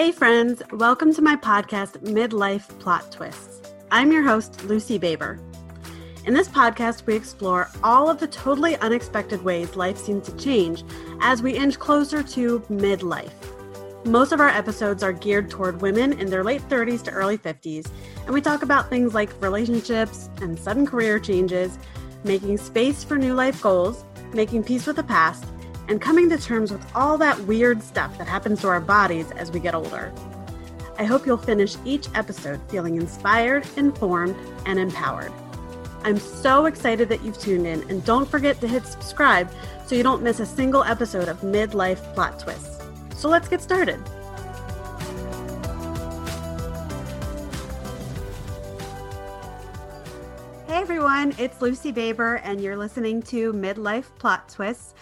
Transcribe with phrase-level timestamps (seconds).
[0.00, 3.70] Hey, friends, welcome to my podcast, Midlife Plot Twists.
[3.90, 5.38] I'm your host, Lucy Baber.
[6.24, 10.84] In this podcast, we explore all of the totally unexpected ways life seems to change
[11.20, 13.34] as we inch closer to midlife.
[14.06, 17.86] Most of our episodes are geared toward women in their late 30s to early 50s,
[18.24, 21.78] and we talk about things like relationships and sudden career changes,
[22.24, 25.44] making space for new life goals, making peace with the past,
[25.90, 29.50] and coming to terms with all that weird stuff that happens to our bodies as
[29.50, 30.12] we get older.
[30.96, 35.32] I hope you'll finish each episode feeling inspired, informed, and empowered.
[36.04, 39.50] I'm so excited that you've tuned in, and don't forget to hit subscribe
[39.84, 42.78] so you don't miss a single episode of Midlife Plot Twists.
[43.16, 44.00] So let's get started.
[50.68, 54.94] Hey everyone, it's Lucy Baber, and you're listening to Midlife Plot Twists.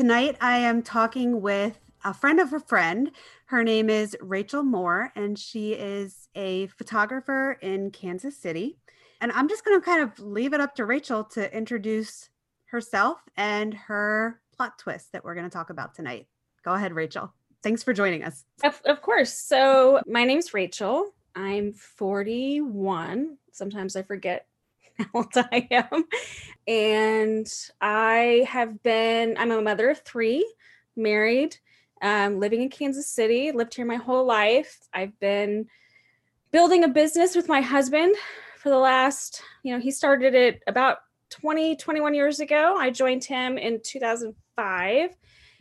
[0.00, 3.10] Tonight, I am talking with a friend of a friend.
[3.44, 8.78] Her name is Rachel Moore, and she is a photographer in Kansas City.
[9.20, 12.30] And I'm just going to kind of leave it up to Rachel to introduce
[12.70, 16.28] herself and her plot twist that we're going to talk about tonight.
[16.64, 17.34] Go ahead, Rachel.
[17.62, 18.46] Thanks for joining us.
[18.64, 19.34] Of, of course.
[19.34, 21.12] So, my name's Rachel.
[21.36, 23.36] I'm 41.
[23.52, 24.46] Sometimes I forget
[24.98, 26.04] how old I am.
[26.66, 30.50] And I have been, I'm a mother of three,
[30.96, 31.56] married,
[32.02, 34.88] um, living in Kansas City, lived here my whole life.
[34.92, 35.66] I've been
[36.50, 38.14] building a business with my husband
[38.58, 40.98] for the last, you know, he started it about
[41.30, 42.76] 20, 21 years ago.
[42.78, 45.10] I joined him in 2005.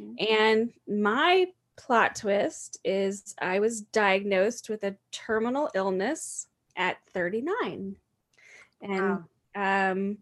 [0.01, 0.13] Mm-hmm.
[0.33, 7.95] And my plot twist is I was diagnosed with a terminal illness at 39
[8.81, 9.23] and
[9.55, 9.91] wow.
[9.91, 10.17] um,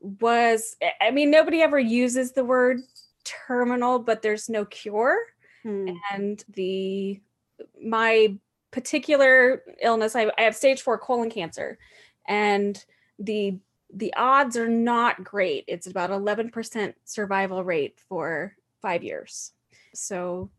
[0.00, 2.80] was I mean nobody ever uses the word
[3.24, 5.16] terminal, but there's no cure,
[5.62, 5.88] hmm.
[6.12, 7.20] and the
[7.82, 8.34] my
[8.70, 11.78] particular illness I, I have stage four colon cancer,
[12.26, 12.84] and
[13.18, 13.58] the
[13.94, 15.64] the odds are not great.
[15.68, 19.52] It's about 11% survival rate for five years.
[19.94, 20.50] So,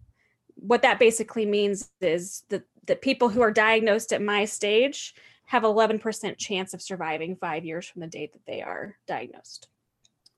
[0.56, 5.16] what that basically means is that the people who are diagnosed at my stage
[5.46, 9.68] have 11% chance of surviving five years from the date that they are diagnosed.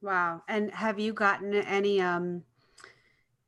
[0.02, 0.44] Wow.
[0.48, 2.44] And have you gotten any um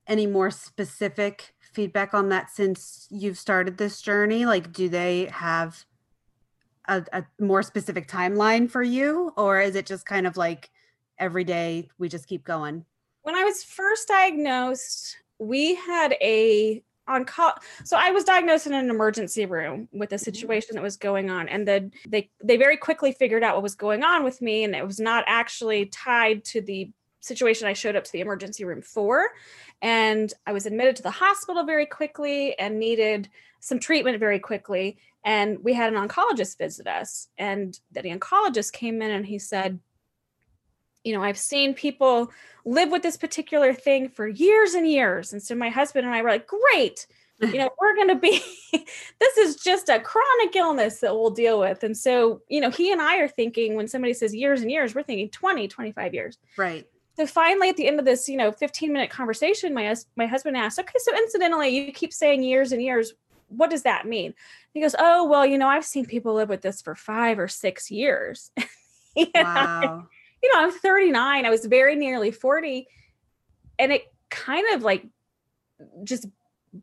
[0.07, 4.45] any more specific feedback on that since you've started this journey?
[4.45, 5.85] Like do they have
[6.87, 10.71] a, a more specific timeline for you or is it just kind of like
[11.19, 12.85] every day we just keep going?
[13.23, 17.53] When I was first diagnosed, we had a on call
[17.83, 20.23] so i was diagnosed in an emergency room with a mm-hmm.
[20.23, 23.75] situation that was going on and then they they very quickly figured out what was
[23.75, 27.95] going on with me and it was not actually tied to the situation i showed
[27.95, 29.29] up to the emergency room for
[29.81, 33.29] and i was admitted to the hospital very quickly and needed
[33.59, 39.01] some treatment very quickly and we had an oncologist visit us and the oncologist came
[39.01, 39.79] in and he said
[41.07, 42.29] you know, I've seen people
[42.65, 45.31] live with this particular thing for years and years.
[45.31, 47.07] And so my husband and I were like, great,
[47.39, 48.41] you know, we're going to be,
[49.19, 51.83] this is just a chronic illness that we'll deal with.
[51.83, 54.93] And so, you know, he and I are thinking when somebody says years and years,
[54.93, 56.37] we're thinking 20, 25 years.
[56.57, 56.85] Right.
[57.15, 60.57] So finally, at the end of this, you know, 15 minute conversation, my, my husband
[60.57, 63.13] asked, okay, so incidentally, you keep saying years and years.
[63.47, 64.33] What does that mean?
[64.73, 67.47] He goes, oh, well, you know, I've seen people live with this for five or
[67.47, 68.51] six years.
[69.15, 70.07] wow
[70.41, 71.45] you know, I'm 39.
[71.45, 72.87] I was very nearly 40.
[73.79, 75.07] And it kind of like
[76.03, 76.27] just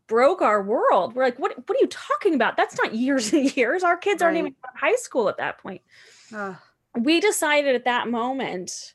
[0.07, 1.15] broke our world.
[1.15, 2.57] We're like, what what are you talking about?
[2.57, 3.83] That's not years and years.
[3.83, 4.27] Our kids right.
[4.27, 5.81] aren't even in high school at that point.
[6.97, 8.93] We decided at that moment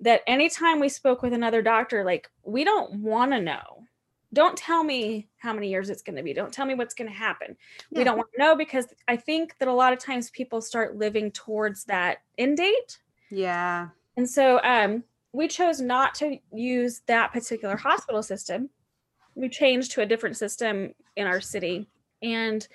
[0.00, 3.84] that anytime we spoke with another doctor, like we don't want to know.
[4.32, 6.32] Don't tell me how many years it's going to be.
[6.32, 7.56] Don't tell me what's going to happen.
[7.90, 7.98] Yeah.
[7.98, 10.96] We don't want to know because I think that a lot of times people start
[10.96, 12.98] living towards that end date.
[13.28, 13.88] Yeah.
[14.16, 18.70] And so um, we chose not to use that particular hospital system.
[19.34, 21.88] We changed to a different system in our city.
[22.22, 22.66] And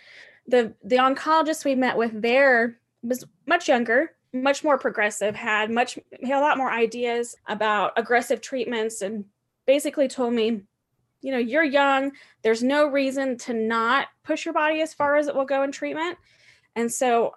[0.48, 6.00] the the oncologist we met with there was much younger, much more progressive, had much
[6.24, 9.26] had a lot more ideas about aggressive treatments and
[9.66, 10.62] basically told me,
[11.22, 12.12] you know, you're young,
[12.44, 15.72] there's no reason to not push your body as far as it will go in
[15.72, 16.18] treatment.
[16.76, 17.36] And so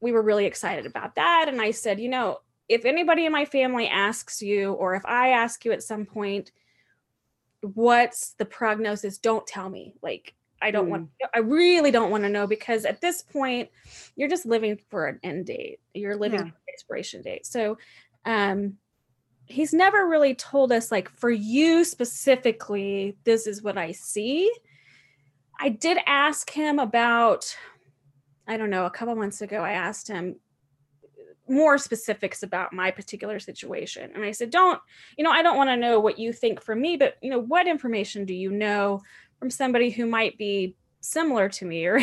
[0.00, 3.44] we were really excited about that and I said, you know, if anybody in my
[3.44, 6.50] family asks you, or if I ask you at some point,
[7.60, 9.18] what's the prognosis?
[9.18, 9.94] Don't tell me.
[10.02, 10.90] Like, I don't mm.
[10.90, 13.68] want, I really don't want to know because at this point,
[14.16, 15.80] you're just living for an end date.
[15.94, 16.50] You're living yeah.
[16.50, 17.46] for expiration date.
[17.46, 17.78] So,
[18.24, 18.78] um,
[19.48, 24.52] he's never really told us, like, for you specifically, this is what I see.
[25.60, 27.56] I did ask him about,
[28.48, 30.36] I don't know, a couple months ago, I asked him
[31.48, 34.10] more specifics about my particular situation.
[34.14, 34.80] And I said, don't,
[35.16, 37.38] you know, I don't want to know what you think for me, but, you know,
[37.38, 39.02] what information do you know
[39.38, 42.00] from somebody who might be similar to me or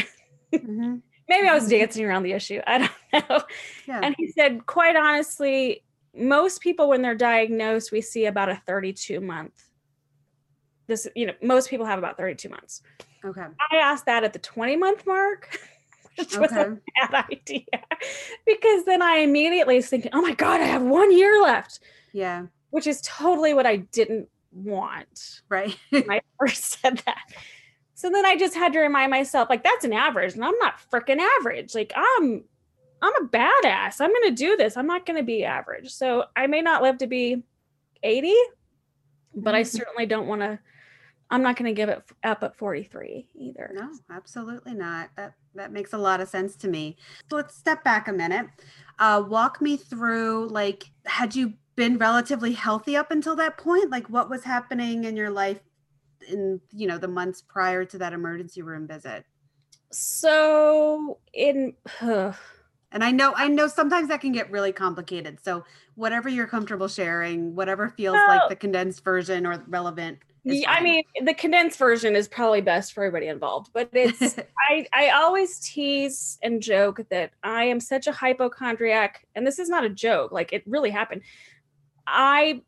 [0.54, 0.96] mm-hmm.
[1.28, 1.80] maybe I was mm-hmm.
[1.80, 2.62] dancing around the issue.
[2.66, 2.92] I don't
[3.30, 3.44] know.
[3.88, 4.00] Yeah.
[4.02, 5.84] And he said, quite honestly,
[6.16, 9.70] most people when they're diagnosed, we see about a 32 month.
[10.88, 12.82] This, you know, most people have about 32 months.
[13.26, 13.42] Okay.
[13.72, 15.58] I asked that at the 20 month mark,
[16.18, 16.40] which okay.
[16.40, 16.78] was a
[17.10, 17.66] bad idea
[18.46, 21.80] because then I immediately was thinking, oh my God, I have one year left.
[22.14, 22.48] Yeah.
[22.70, 25.42] Which is totally what I didn't want.
[25.50, 25.78] Right.
[25.90, 27.22] when I first said that.
[27.96, 30.76] So then I just had to remind myself, like, that's an average, and I'm not
[30.92, 31.74] freaking average.
[31.74, 32.44] Like, I'm
[33.02, 34.00] I'm a badass.
[34.00, 34.78] I'm gonna do this.
[34.78, 35.90] I'm not gonna be average.
[35.90, 37.44] So I may not live to be
[38.02, 38.34] 80,
[39.36, 39.56] but mm-hmm.
[39.56, 40.60] I certainly don't want to
[41.34, 43.72] I'm not going to give it up at 43 either.
[43.74, 45.10] No, absolutely not.
[45.18, 46.96] That that makes a lot of sense to me.
[47.28, 48.46] So let's step back a minute.
[49.00, 53.90] Uh, walk me through like had you been relatively healthy up until that point?
[53.90, 55.60] Like what was happening in your life
[56.30, 59.26] in you know the months prior to that emergency room visit?
[59.90, 62.34] So in and
[62.94, 65.40] I know I know sometimes that can get really complicated.
[65.44, 65.66] So
[65.96, 71.04] whatever you're comfortable sharing, whatever feels like the condensed version or relevant yeah, I mean,
[71.24, 74.38] the condensed version is probably best for everybody involved, but it's
[74.70, 79.70] I I always tease and joke that I am such a hypochondriac, and this is
[79.70, 80.32] not a joke.
[80.32, 81.22] Like it really happened.
[82.06, 82.62] I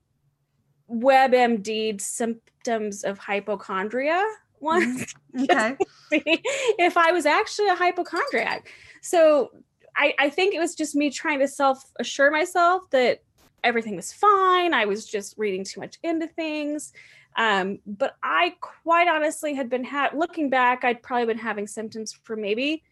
[0.89, 4.23] WebMD'd symptoms of hypochondria
[4.59, 5.03] once.
[5.03, 5.15] Mm-hmm.
[6.13, 6.41] Okay.
[6.79, 8.71] if I was actually a hypochondriac.
[9.01, 9.49] So
[9.97, 13.21] I, I think it was just me trying to self assure myself that
[13.63, 14.73] everything was fine.
[14.73, 16.93] I was just reading too much into things.
[17.35, 22.13] Um, but I quite honestly had been ha- looking back, I'd probably been having symptoms
[22.23, 22.83] for maybe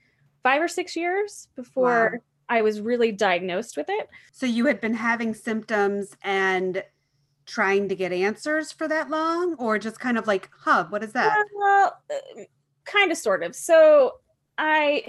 [0.43, 2.19] five or six years before wow.
[2.49, 4.09] I was really diagnosed with it.
[4.31, 6.83] So you had been having symptoms and
[7.45, 11.13] trying to get answers for that long, or just kind of like, huh, what is
[11.13, 11.45] that?
[11.55, 12.43] Well, uh,
[12.85, 13.55] kind of, sort of.
[13.55, 14.19] So
[14.57, 15.03] I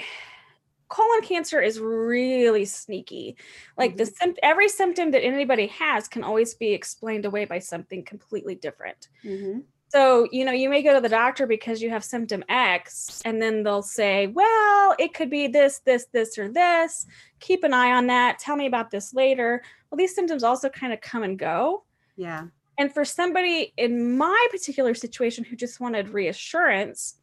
[0.95, 3.37] colon cancer is really sneaky.
[3.77, 3.99] Like mm-hmm.
[3.99, 8.55] the sim- every symptom that anybody has can always be explained away by something completely
[8.55, 9.09] different.
[9.25, 9.61] Mm-hmm.
[9.89, 13.41] So, you know, you may go to the doctor because you have symptom X, and
[13.41, 17.07] then they'll say, well, it could be this, this, this, or this.
[17.39, 18.41] Keep an eye on that.
[18.41, 19.63] Tell me about this later.
[19.91, 21.85] Well, these symptoms also kind of come and go.
[22.17, 22.47] Yeah.
[22.77, 27.17] And for somebody in my particular situation who just wanted reassurance,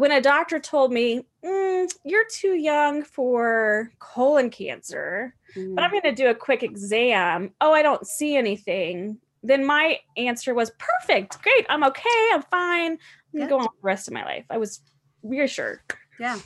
[0.00, 5.74] when a doctor told me, mm, You're too young for colon cancer, mm.
[5.74, 6.02] but I'm mm.
[6.02, 7.50] going to do a quick exam.
[7.60, 9.18] Oh, I don't see anything.
[9.42, 11.42] Then my answer was perfect.
[11.42, 11.66] Great.
[11.68, 12.28] I'm okay.
[12.32, 12.92] I'm fine.
[12.92, 12.98] I'm
[13.36, 14.46] going to go on the rest of my life.
[14.48, 14.80] I was
[15.22, 15.80] reassured.
[16.18, 16.38] Yeah.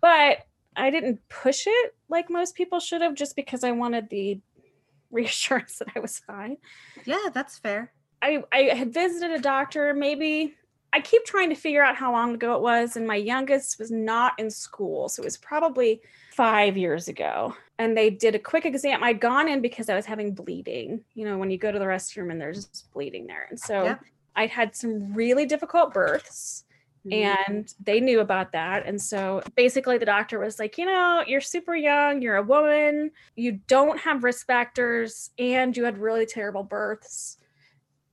[0.00, 0.38] But
[0.74, 4.40] I didn't push it like most people should have just because I wanted the
[5.10, 6.56] reassurance that I was fine.
[7.04, 7.92] Yeah, that's fair.
[8.22, 10.54] I, I had visited a doctor maybe
[10.92, 13.90] I keep trying to figure out how long ago it was, and my youngest was
[13.90, 15.08] not in school.
[15.08, 16.02] So it was probably
[16.32, 17.54] five years ago.
[17.78, 19.02] And they did a quick exam.
[19.02, 21.84] I'd gone in because I was having bleeding, you know, when you go to the
[21.84, 23.46] restroom and there's bleeding there.
[23.48, 24.00] And so yep.
[24.36, 26.64] I'd had some really difficult births.
[27.06, 27.52] Mm-hmm.
[27.52, 28.86] And they knew about that.
[28.86, 33.10] And so basically, the doctor was like, you know, you're super young, you're a woman,
[33.34, 37.38] you don't have risk factors, and you had really terrible births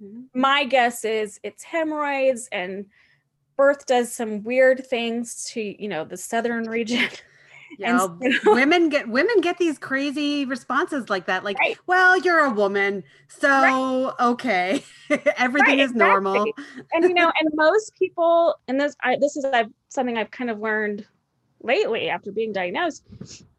[0.02, 0.40] Mm-hmm.
[0.40, 2.86] My guess is it's hemorrhoids and
[3.58, 7.10] birth does some weird things to, you know, the southern region.
[7.78, 11.44] Yeah, so, women get women get these crazy responses like that.
[11.44, 11.78] Like, right.
[11.86, 14.14] well, you're a woman, so right.
[14.20, 14.84] okay,
[15.38, 15.98] everything right, is exactly.
[16.00, 16.54] normal.
[16.94, 20.50] and you know, and most people, and this I, this is I've, something I've kind
[20.50, 21.06] of learned
[21.62, 23.06] lately after being diagnosed.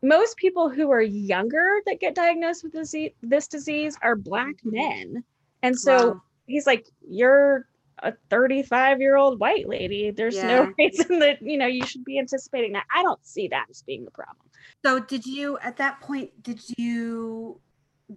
[0.02, 2.92] Most people who are younger that get diagnosed with this
[3.22, 5.22] this disease are black men,
[5.62, 7.66] and so wow he's like, you're
[8.02, 10.10] a 35 year old white lady.
[10.10, 10.46] There's yeah.
[10.46, 12.84] no reason that, you know, you should be anticipating that.
[12.94, 14.46] I don't see that as being the problem.
[14.84, 17.60] So, did you, at that point, did you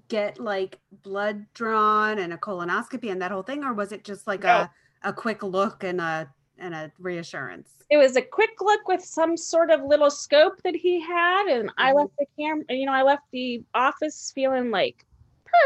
[0.07, 3.63] get like blood drawn and a colonoscopy and that whole thing?
[3.63, 4.49] Or was it just like no.
[4.49, 4.71] a,
[5.03, 7.69] a quick look and a, and a reassurance?
[7.89, 11.47] It was a quick look with some sort of little scope that he had.
[11.47, 11.81] And mm-hmm.
[11.81, 15.05] I left the camera, you know, I left the office feeling like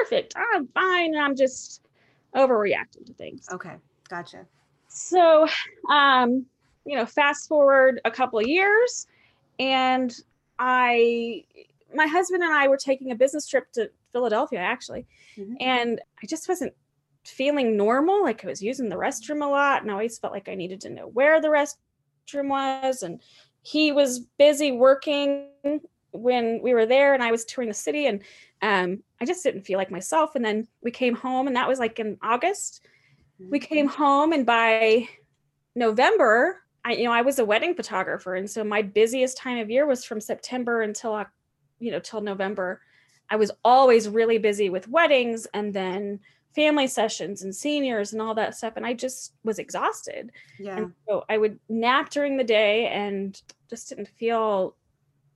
[0.02, 0.34] perfect.
[0.36, 1.16] I'm fine.
[1.16, 1.87] I'm just,
[2.36, 3.48] overreacting to things.
[3.52, 3.76] Okay,
[4.10, 4.46] gotcha.
[4.88, 5.48] So,
[5.90, 6.46] um,
[6.86, 9.08] you know, fast forward a couple of years,
[9.60, 10.14] and
[10.60, 11.44] I,
[11.94, 15.06] my husband and I were taking a business trip to Philadelphia actually,
[15.38, 15.56] mm-hmm.
[15.60, 16.74] and I just wasn't
[17.26, 18.24] feeling normal.
[18.24, 20.82] Like I was using the restroom a lot, and I always felt like I needed
[20.82, 23.22] to know where the restroom was and
[23.68, 25.50] he was busy working
[26.18, 28.22] when we were there and I was touring the city and
[28.62, 30.36] um, I just didn't feel like myself.
[30.36, 32.86] And then we came home and that was like in August.
[33.40, 33.74] We Mm-hmm.
[33.74, 35.08] came home and by
[35.76, 38.36] November, I you know, I was a wedding photographer.
[38.36, 41.24] And so my busiest time of year was from September until
[41.80, 42.82] you know, till November.
[43.30, 46.20] I was always really busy with weddings and then
[46.56, 48.74] family sessions and seniors and all that stuff.
[48.78, 50.32] And I just was exhausted.
[50.58, 50.78] Yeah.
[50.78, 54.76] And so I would nap during the day and just didn't feel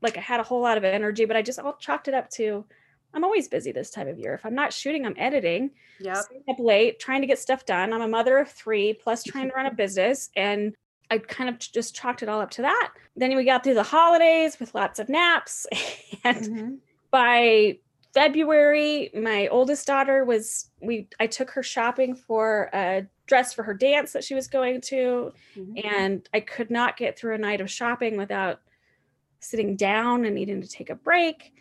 [0.01, 2.29] like I had a whole lot of energy, but I just all chalked it up
[2.31, 2.65] to
[3.13, 4.33] I'm always busy this time of year.
[4.33, 6.21] If I'm not shooting, I'm editing, Yeah.
[6.47, 7.91] up late, trying to get stuff done.
[7.91, 10.29] I'm a mother of three, plus trying to run a business.
[10.37, 10.73] And
[11.09, 12.93] I kind of just chalked it all up to that.
[13.17, 15.67] Then we got through the holidays with lots of naps.
[16.23, 16.77] And Mhm.
[17.11, 17.79] by
[18.13, 23.73] February, my oldest daughter was we I took her shopping for a dress for her
[23.73, 25.85] dance that she was going to Mhm.
[25.85, 28.61] and I could not get through a night of shopping without
[29.41, 31.53] sitting down and needing to take a break.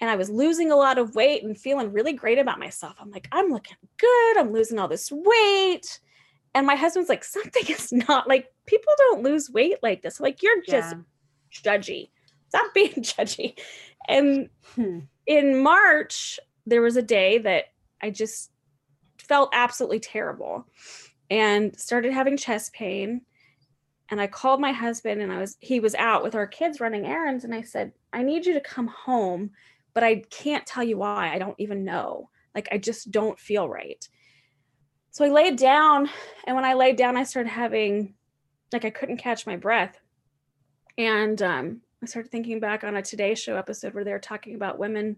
[0.00, 2.94] And I was losing a lot of weight and feeling really great about myself.
[2.98, 4.38] I'm like, I'm looking good.
[4.38, 6.00] I'm losing all this weight.
[6.54, 10.20] And my husband's like, something is not like people don't lose weight like this.
[10.20, 11.00] Like, you're just Yeah.
[11.52, 12.10] judgy.
[12.48, 13.58] Stop being judgy.
[14.08, 15.00] And Hmm.
[15.26, 17.66] in March, there was a day that
[18.02, 18.50] I just
[19.18, 20.66] felt absolutely terrible
[21.30, 23.22] and started having chest pain.
[24.10, 27.06] And I called my husband and I was he was out with our kids running
[27.06, 29.50] errands and I said, "I need you to come home,
[29.94, 31.32] but I can't tell you why.
[31.32, 32.30] I don't even know.
[32.54, 34.06] Like I just don't feel right."
[35.10, 36.08] So I laid down
[36.46, 38.14] and when I laid down I started having
[38.72, 39.98] like I couldn't catch my breath.
[40.98, 44.54] And um I started thinking back on a Today Show episode where they were talking
[44.54, 45.16] about women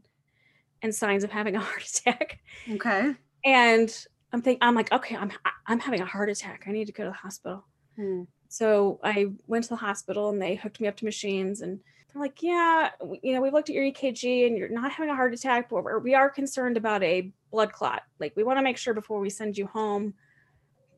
[0.82, 2.38] and signs of having a heart attack.
[2.70, 3.14] Okay.
[3.44, 5.32] And I'm thinking, I'm like, okay, I'm
[5.66, 6.64] I'm having a heart attack.
[6.66, 7.64] I need to go to the hospital.
[7.96, 8.22] Hmm.
[8.48, 11.80] So I went to the hospital and they hooked me up to machines and
[12.12, 12.90] they're like, yeah,
[13.22, 15.84] you know, we've looked at your EKG and you're not having a heart attack, but
[15.84, 18.02] we're, concerned about a blood clot.
[18.18, 20.14] Like we want to make sure before we send you home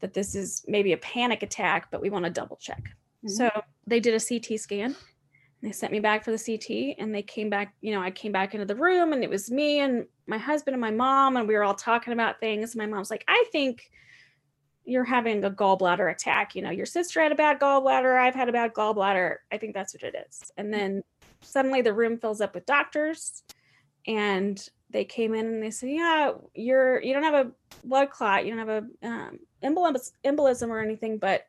[0.01, 2.83] that this is maybe a panic attack, but we want to double check.
[3.25, 3.31] Mhm.
[3.31, 3.51] So
[3.87, 4.95] they did a CT scan.
[5.63, 8.33] They sent me back for the CT and they came back, you know, I came
[8.33, 11.47] back into the room and it was me and my husband and my mom and
[11.47, 12.75] we were all talking about things.
[12.77, 13.91] My mom's like, "I think
[14.91, 16.55] you're having a gallbladder attack.
[16.55, 19.37] You know, your sister had a bad gallbladder, I've had a bad gallbladder.
[19.53, 21.03] I think that's what it is." And then
[21.43, 23.43] suddenly the room fills up with doctors
[24.07, 27.53] and they came in and they said, "Yeah, you're you don't have a
[27.85, 31.47] blood clot, you don't have a um, embolism or anything, but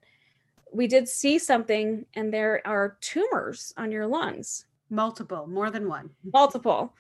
[0.71, 6.09] we did see something and there are tumors on your lungs Multiple, more than one.
[6.33, 6.93] multiple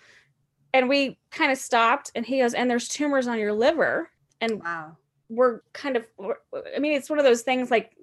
[0.73, 4.61] and we kind of stopped and he goes and there's tumors on your liver and
[4.63, 4.97] Wow.
[5.31, 6.35] We're kind of we're-
[6.75, 7.95] i mean it's one of those things like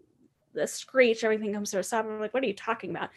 [0.55, 3.11] the screech everything comes to a stop i'm like what are you talking about?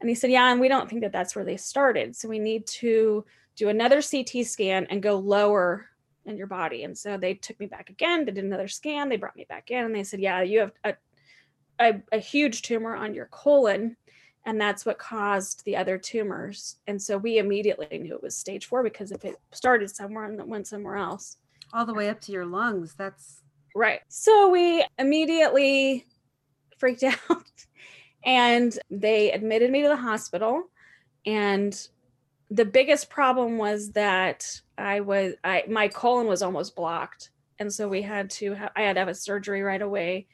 [0.00, 2.38] And he said yeah and we don't think that that's where they started so we
[2.38, 3.24] need to
[3.56, 5.86] do another ct scan and go lower
[6.24, 6.84] in your body.
[6.84, 9.70] And so they took me back again they did another scan they brought me back
[9.70, 10.94] in and they said yeah you have a,
[11.80, 13.96] a, a huge tumor on your colon
[14.48, 16.76] and that's what caused the other tumors.
[16.86, 20.42] And so we immediately knew it was stage four because if it started somewhere and
[20.48, 21.36] went somewhere else.
[21.74, 22.94] All the way up to your lungs.
[22.94, 23.42] That's
[23.78, 24.00] Right.
[24.08, 26.04] So we immediately
[26.78, 27.44] freaked out
[28.24, 30.64] and they admitted me to the hospital
[31.24, 31.80] and
[32.50, 34.44] the biggest problem was that
[34.76, 37.30] I was I my colon was almost blocked
[37.60, 40.26] and so we had to ha- I had to have a surgery right away.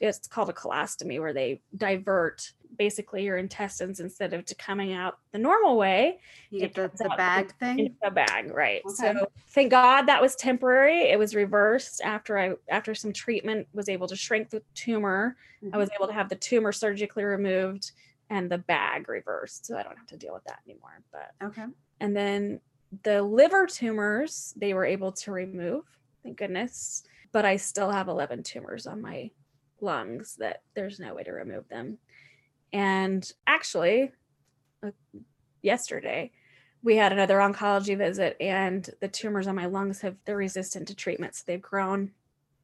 [0.00, 5.18] It's called a colostomy where they divert basically your intestines instead of to coming out
[5.32, 6.20] the normal way
[6.50, 7.94] you get the, the bag thing.
[8.02, 9.12] the bag right Okay.
[9.12, 13.88] so thank god that was temporary it was reversed after i after some treatment was
[13.88, 15.78] able to shrink the tumor i Mhm.
[15.78, 17.90] was able to have the tumor surgically removed
[18.30, 21.64] and the bag reversed so i don't have to deal with that anymore but Okay.
[22.00, 22.60] and then
[23.02, 25.84] the liver tumors they were able to remove
[26.22, 29.30] thank goodness but i still have 11 tumors on my
[29.80, 31.98] lungs that there's no way to remove them
[32.72, 34.12] and actually
[34.82, 34.90] uh,
[35.62, 36.32] yesterday
[36.82, 40.94] we had another oncology visit and the tumors on my lungs have they're resistant to
[40.94, 42.12] treatment so they've grown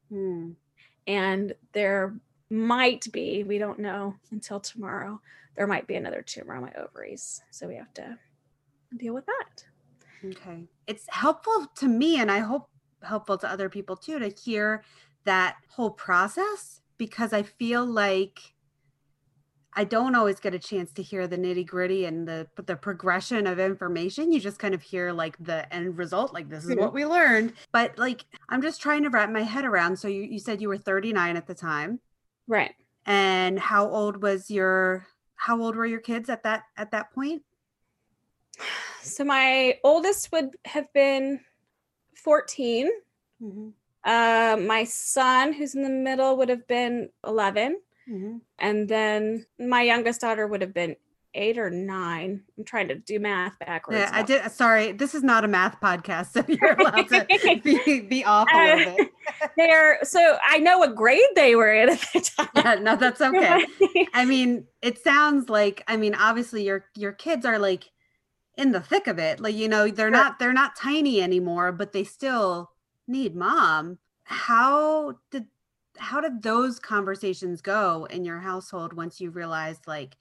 [0.09, 0.53] Hmm.
[1.07, 2.15] and there
[2.51, 5.21] might be we don't know until tomorrow
[5.57, 8.19] there might be another tumor on my ovaries so we have to
[8.97, 9.65] deal with that
[10.25, 10.69] Okay.
[10.87, 12.69] It's helpful to me and I hope
[13.03, 14.83] helpful to other people too to hear
[15.25, 18.54] that whole process because I feel like
[19.77, 23.47] I don't always get a chance to hear the nitty gritty and the the progression
[23.47, 24.33] of information.
[24.33, 27.55] You just kind of hear like the end result, like this is what we learned.
[27.73, 29.99] But like I'm just trying to wrap my head around.
[29.99, 32.01] So you, you said you were 39 at the time.
[32.47, 32.75] right
[33.07, 37.43] And how old was your how old were your kids at that at that point?
[39.03, 41.41] So my oldest would have been
[42.15, 42.91] 14.
[43.43, 43.69] Mm-hmm.
[44.05, 47.79] Uh, my son, who's in the middle, would have been 11.
[48.11, 48.39] Mm-hmm.
[48.59, 50.97] And then my youngest daughter would have been
[51.35, 52.43] eight or nine.
[52.57, 54.01] I'm trying to do math backwards.
[54.01, 54.19] Yeah, now.
[54.19, 54.51] I did.
[54.53, 58.77] Sorry, this is not a math podcast, so you're allowed to be, be off a
[58.77, 59.13] little bit.
[59.57, 62.49] They're so I know what grade they were in at the time.
[62.55, 63.65] Yeah, no, that's okay.
[64.15, 67.91] I mean, it sounds like I mean, obviously your your kids are like
[68.57, 69.41] in the thick of it.
[69.41, 72.71] Like you know, they're not they're not tiny anymore, but they still
[73.07, 73.99] need mom.
[74.25, 75.47] How did
[75.99, 80.17] how did those conversations go in your household once you realized like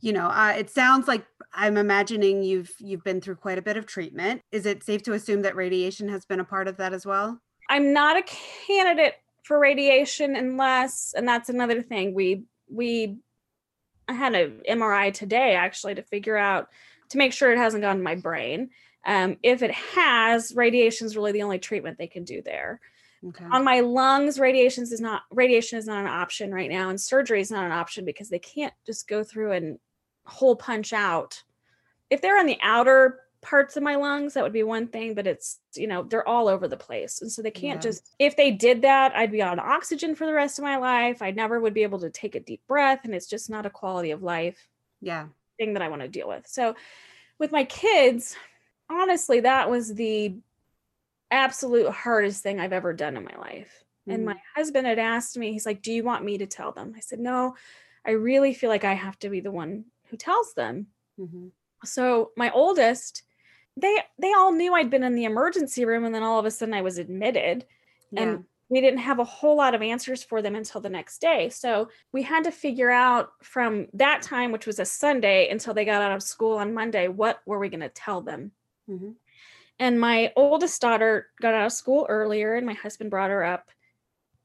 [0.00, 3.76] you know uh, it sounds like i'm imagining you've you've been through quite a bit
[3.76, 4.42] of treatment.
[4.52, 7.40] Is it safe to assume that radiation has been a part of that as well?
[7.70, 8.24] I'm not a
[8.66, 9.14] candidate
[9.44, 13.18] for radiation unless and that's another thing we we
[14.08, 16.68] i had an mri today actually to figure out
[17.10, 18.70] to make sure it hasn't gone to my brain.
[19.06, 22.80] Um, if it has radiation is really the only treatment they can do there
[23.28, 23.44] Okay.
[23.50, 27.40] On my lungs, radiation is not radiation is not an option right now, and surgery
[27.40, 29.78] is not an option because they can't just go through and
[30.26, 31.42] hole punch out.
[32.10, 35.26] If they're on the outer parts of my lungs, that would be one thing, but
[35.26, 37.90] it's you know they're all over the place, and so they can't yeah.
[37.90, 38.14] just.
[38.18, 41.22] If they did that, I'd be on oxygen for the rest of my life.
[41.22, 43.70] I never would be able to take a deep breath, and it's just not a
[43.70, 44.68] quality of life.
[45.00, 45.26] Yeah,
[45.58, 46.46] thing that I want to deal with.
[46.46, 46.74] So,
[47.38, 48.36] with my kids,
[48.90, 50.34] honestly, that was the
[51.34, 53.84] absolute hardest thing I've ever done in my life.
[54.02, 54.10] Mm-hmm.
[54.10, 56.94] And my husband had asked me, he's like, Do you want me to tell them?
[56.96, 57.56] I said, No,
[58.06, 60.86] I really feel like I have to be the one who tells them.
[61.18, 61.48] Mm-hmm.
[61.84, 63.22] So my oldest,
[63.76, 66.50] they they all knew I'd been in the emergency room, and then all of a
[66.50, 67.66] sudden I was admitted.
[68.10, 68.22] Yeah.
[68.22, 71.48] And we didn't have a whole lot of answers for them until the next day.
[71.50, 75.84] So we had to figure out from that time, which was a Sunday, until they
[75.84, 78.52] got out of school on Monday, what were we going to tell them?
[78.88, 79.10] Mm-hmm.
[79.78, 83.70] And my oldest daughter got out of school earlier, and my husband brought her up.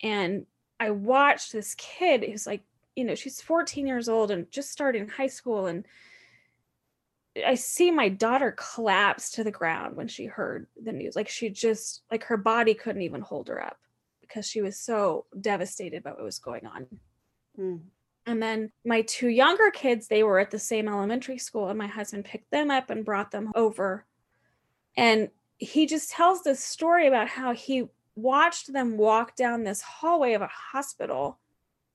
[0.01, 0.45] And
[0.79, 2.63] I watched this kid who's like,
[2.95, 5.67] you know, she's 14 years old and just starting high school.
[5.67, 5.85] And
[7.45, 11.15] I see my daughter collapse to the ground when she heard the news.
[11.15, 13.77] Like she just, like her body couldn't even hold her up
[14.21, 16.87] because she was so devastated by what was going on.
[17.57, 17.79] Mm.
[18.25, 21.87] And then my two younger kids, they were at the same elementary school, and my
[21.87, 24.05] husband picked them up and brought them over
[24.97, 30.33] and he just tells this story about how he watched them walk down this hallway
[30.33, 31.39] of a hospital,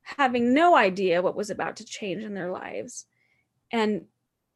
[0.03, 3.07] having no idea what was about to change in their lives.
[3.71, 4.07] And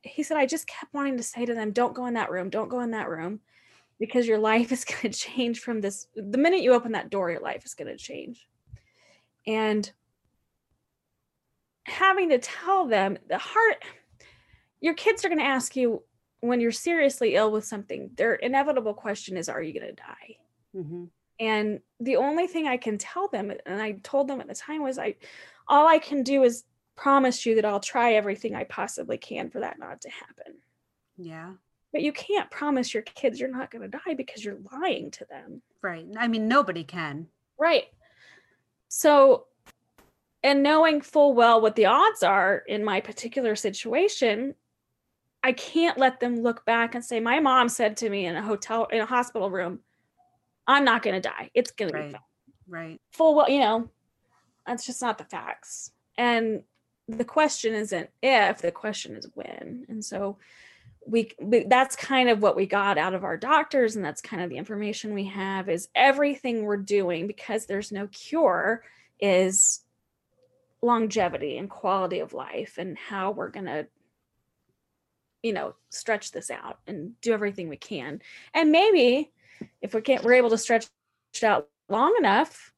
[0.02, 2.50] he said, I just kept wanting to say to them, don't go in that room,
[2.50, 3.40] don't go in that room,
[3.98, 6.06] because your life is going to change from this.
[6.14, 8.46] The minute you open that door, your life is going to change.
[9.46, 9.90] And
[11.84, 13.82] having to tell them the heart,
[14.80, 16.02] your kids are going to ask you,
[16.40, 20.36] when you're seriously ill with something, their inevitable question is, Are you going to die?
[20.76, 21.04] Mm-hmm.
[21.40, 24.82] And the only thing I can tell them, and I told them at the time,
[24.82, 25.16] was I,
[25.68, 26.64] all I can do is
[26.96, 30.54] promise you that I'll try everything I possibly can for that not to happen.
[31.16, 31.52] Yeah.
[31.92, 35.24] But you can't promise your kids you're not going to die because you're lying to
[35.26, 35.62] them.
[35.80, 36.04] Right.
[36.18, 37.28] I mean, nobody can.
[37.58, 37.84] Right.
[38.88, 39.46] So,
[40.42, 44.54] and knowing full well what the odds are in my particular situation,
[45.42, 48.42] I can't let them look back and say, my mom said to me in a
[48.42, 49.80] hotel, in a hospital room,
[50.66, 51.50] I'm not going to die.
[51.54, 52.00] It's going right.
[52.00, 52.22] to be fine.
[52.68, 53.00] Right.
[53.12, 53.88] Full well, you know,
[54.66, 55.92] that's just not the facts.
[56.16, 56.62] And
[57.08, 59.86] the question isn't if, the question is when.
[59.88, 60.36] And so
[61.06, 64.42] we, we that's kind of what we got out of our doctors and that's kind
[64.42, 68.82] of the information we have is everything we're doing because there's no cure
[69.18, 69.80] is
[70.82, 73.86] longevity and quality of life and how we're going to
[75.42, 78.20] you know stretch this out and do everything we can.
[78.54, 79.32] And maybe
[79.82, 80.86] if we can't we're able to stretch
[81.34, 82.72] it out long enough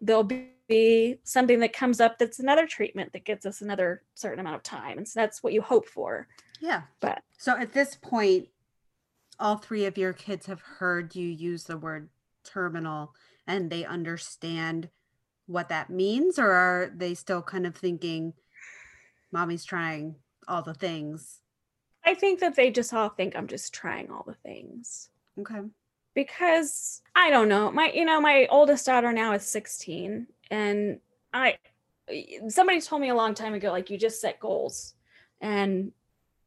[0.00, 0.24] there'll
[0.68, 4.62] be something that comes up that's another treatment that gets us another certain amount of
[4.62, 4.98] time.
[4.98, 6.26] And so that's what you hope for.
[6.60, 6.82] Yeah.
[7.00, 8.48] But so at this point
[9.38, 12.08] all three of your kids have heard you use the word
[12.44, 13.14] terminal
[13.46, 14.88] and they understand
[15.46, 18.32] what that means or are they still kind of thinking
[19.30, 20.16] mommy's trying
[20.48, 21.40] all the things
[22.06, 25.10] I think that they just all think I'm just trying all the things.
[25.40, 25.60] Okay.
[26.14, 27.70] Because I don't know.
[27.70, 31.00] My you know, my oldest daughter now is 16 and
[31.34, 31.58] I
[32.48, 34.94] somebody told me a long time ago like you just set goals
[35.40, 35.92] and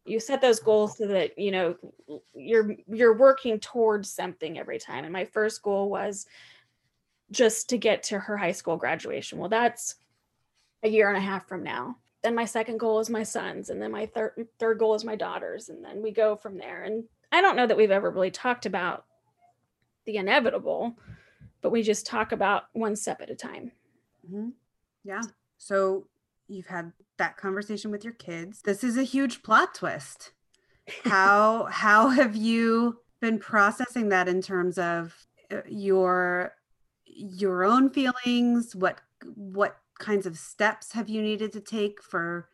[0.05, 1.75] you set those goals so that you know
[2.33, 6.25] you're you're working towards something every time and my first goal was
[7.29, 9.95] just to get to her high school graduation well that's
[10.83, 11.97] a year and a half from now.
[12.21, 15.15] Then my second goal is my sons, and then my third third goal is my
[15.15, 16.83] daughters, and then we go from there.
[16.83, 19.05] And I don't know that we've ever really talked about
[20.05, 20.97] the inevitable,
[21.61, 23.71] but we just talk about one step at a time.
[24.27, 24.49] Mm-hmm.
[25.03, 25.21] Yeah.
[25.57, 26.07] So
[26.47, 28.61] you've had that conversation with your kids.
[28.61, 30.31] This is a huge plot twist.
[31.03, 35.15] How how have you been processing that in terms of
[35.51, 36.53] uh, your
[37.05, 38.75] your own feelings?
[38.75, 38.99] What
[39.35, 42.49] what kinds of steps have you needed to take for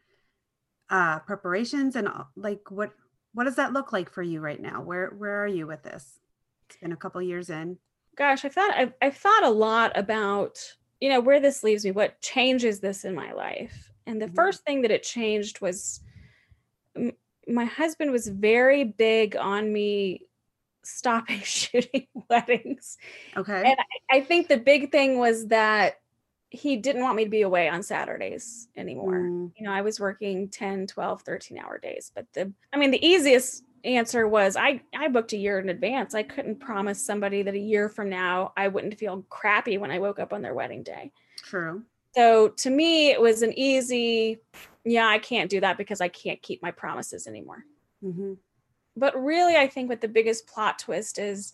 [0.89, 2.91] uh preparations and uh, like what
[3.33, 4.81] what does that look like for you right now?
[4.81, 6.19] Where where are you with this?
[6.67, 7.77] It's been a couple years in.
[8.15, 10.57] Gosh, I thought I've, I've thought a lot about
[10.99, 14.35] you know where this leaves me what changes this in my life and the mm-hmm.
[14.35, 16.01] first thing that it changed was
[16.95, 17.11] m-
[17.47, 20.21] my husband was very big on me
[20.83, 22.97] stopping shooting weddings
[23.35, 25.99] okay and I, I, think the big thing was that
[26.55, 29.51] he didn't want me to be away on saturdays anymore mm.
[29.57, 33.05] you know i was working 10 12 13 hour days but the i mean the
[33.05, 36.15] easiest answer was I I booked a year in advance.
[36.15, 39.99] I couldn't promise somebody that a year from now I wouldn't feel crappy when I
[39.99, 41.11] woke up on their wedding day.
[41.37, 41.83] True.
[42.15, 44.39] So to me it was an easy
[44.83, 47.63] yeah, I can't do that because I can't keep my promises anymore.
[48.03, 48.33] Mm-hmm.
[48.97, 51.53] But really I think what the biggest plot twist is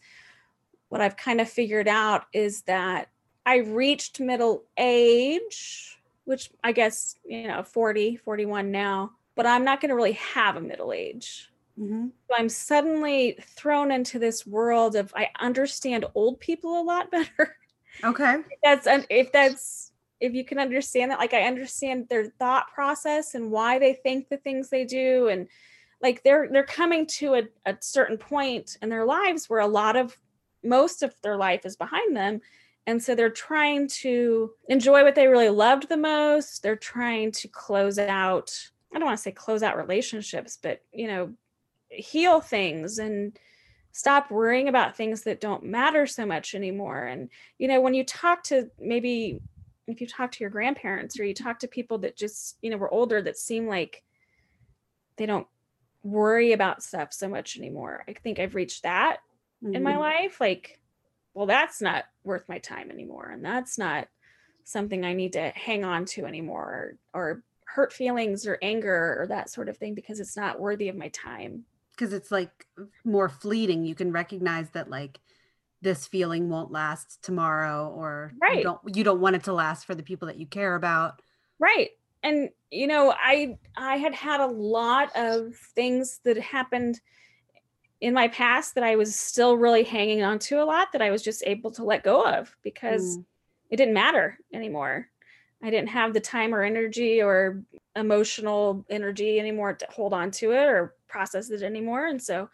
[0.89, 3.09] what I've kind of figured out is that
[3.45, 9.81] I reached middle age, which I guess, you know, 40, 41 now, but I'm not
[9.81, 12.07] going to really have a middle age Mm-hmm.
[12.27, 17.57] So I'm suddenly thrown into this world of I understand old people a lot better.
[18.03, 18.35] Okay.
[18.35, 23.33] if that's if that's if you can understand that, like I understand their thought process
[23.33, 25.47] and why they think the things they do, and
[26.01, 29.95] like they're they're coming to a, a certain point in their lives where a lot
[29.95, 30.15] of
[30.63, 32.41] most of their life is behind them.
[32.87, 36.63] And so they're trying to enjoy what they really loved the most.
[36.63, 38.57] They're trying to close out,
[38.93, 41.33] I don't want to say close out relationships, but you know,
[41.89, 43.37] heal things and
[43.91, 48.03] stop worrying about things that don't matter so much anymore and you know when you
[48.03, 49.41] talk to maybe
[49.87, 52.77] if you talk to your grandparents or you talk to people that just you know
[52.77, 54.03] were older that seem like
[55.17, 55.47] they don't
[56.03, 59.17] worry about stuff so much anymore i think i've reached that
[59.63, 59.75] mm-hmm.
[59.75, 60.01] in my mm-hmm.
[60.01, 60.79] life like
[61.33, 64.07] well that's not worth my time anymore and that's not
[64.63, 69.27] something i need to hang on to anymore or, or hurt feelings or anger or
[69.27, 71.63] that sort of thing because it's not worthy of my time.
[71.91, 72.65] Because it's like
[73.05, 73.85] more fleeting.
[73.85, 75.19] You can recognize that like
[75.81, 78.57] this feeling won't last tomorrow or right.
[78.57, 81.21] you don't you don't want it to last for the people that you care about.
[81.59, 81.91] Right.
[82.23, 87.01] And you know i i had had a lot of things that happened
[88.01, 91.09] in my past that i was still really hanging on to a lot that i
[91.09, 93.25] was just able to let go of because mm.
[93.69, 95.07] it didn't matter anymore
[95.63, 97.63] i didn't have the time or energy or
[97.95, 102.49] emotional energy anymore to hold on to it or process it anymore and so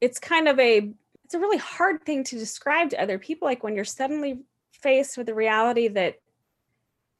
[0.00, 0.90] it's kind of a
[1.24, 4.40] it's a really hard thing to describe to other people like when you're suddenly
[4.72, 6.16] faced with the reality that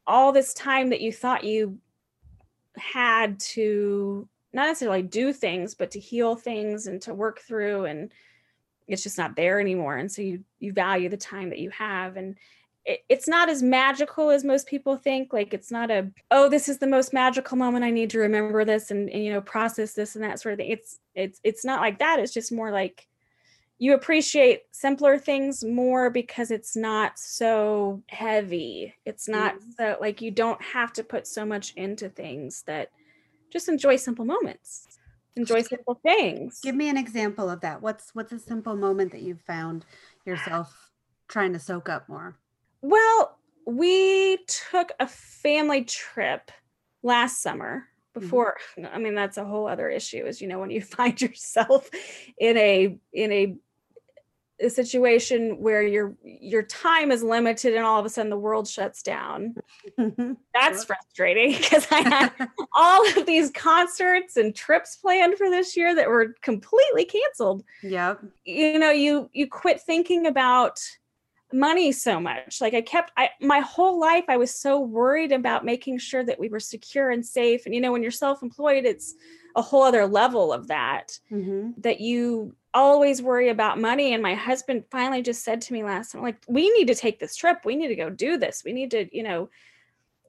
[0.07, 1.79] all this time that you thought you
[2.77, 8.13] had to not necessarily do things but to heal things and to work through and
[8.89, 12.17] it's just not there anymore and so you you value the time that you have
[12.17, 12.37] and
[12.85, 16.69] it, it's not as magical as most people think like it's not a oh this
[16.69, 19.93] is the most magical moment i need to remember this and, and you know process
[19.93, 22.71] this and that sort of thing it's it's it's not like that it's just more
[22.71, 23.07] like
[23.79, 29.63] you appreciate simpler things more because it's not so heavy it's not mm.
[29.77, 32.91] so like you don't have to put so much into things that
[33.51, 34.87] just enjoy simple moments
[35.37, 39.23] enjoy simple things give me an example of that what's what's a simple moment that
[39.23, 39.85] you've found
[40.27, 40.91] yourself
[41.29, 42.37] trying to soak up more
[42.83, 46.51] well, we took a family trip
[47.03, 47.85] last summer
[48.17, 48.21] mm-hmm.
[48.21, 48.95] before mm-hmm.
[48.95, 51.89] i mean that's a whole other issue is you know when you find yourself
[52.39, 53.55] in a in a,
[54.61, 58.69] a situation where your your time is limited and all of a sudden the world
[58.69, 59.55] shuts down.
[60.55, 62.33] That's frustrating because i had
[62.75, 67.65] all of these concerts and trips planned for this year that were completely canceled.
[67.83, 70.79] Yeah you know you you quit thinking about
[71.53, 72.61] money so much.
[72.61, 76.39] Like i kept i my whole life i was so worried about making sure that
[76.39, 77.67] we were secure and safe.
[77.67, 79.15] And you know when you're self-employed it's
[79.57, 81.71] a whole other level of that mm-hmm.
[81.79, 86.13] that you always worry about money and my husband finally just said to me last
[86.13, 87.59] time like we need to take this trip.
[87.65, 88.63] We need to go do this.
[88.65, 89.51] We need to you know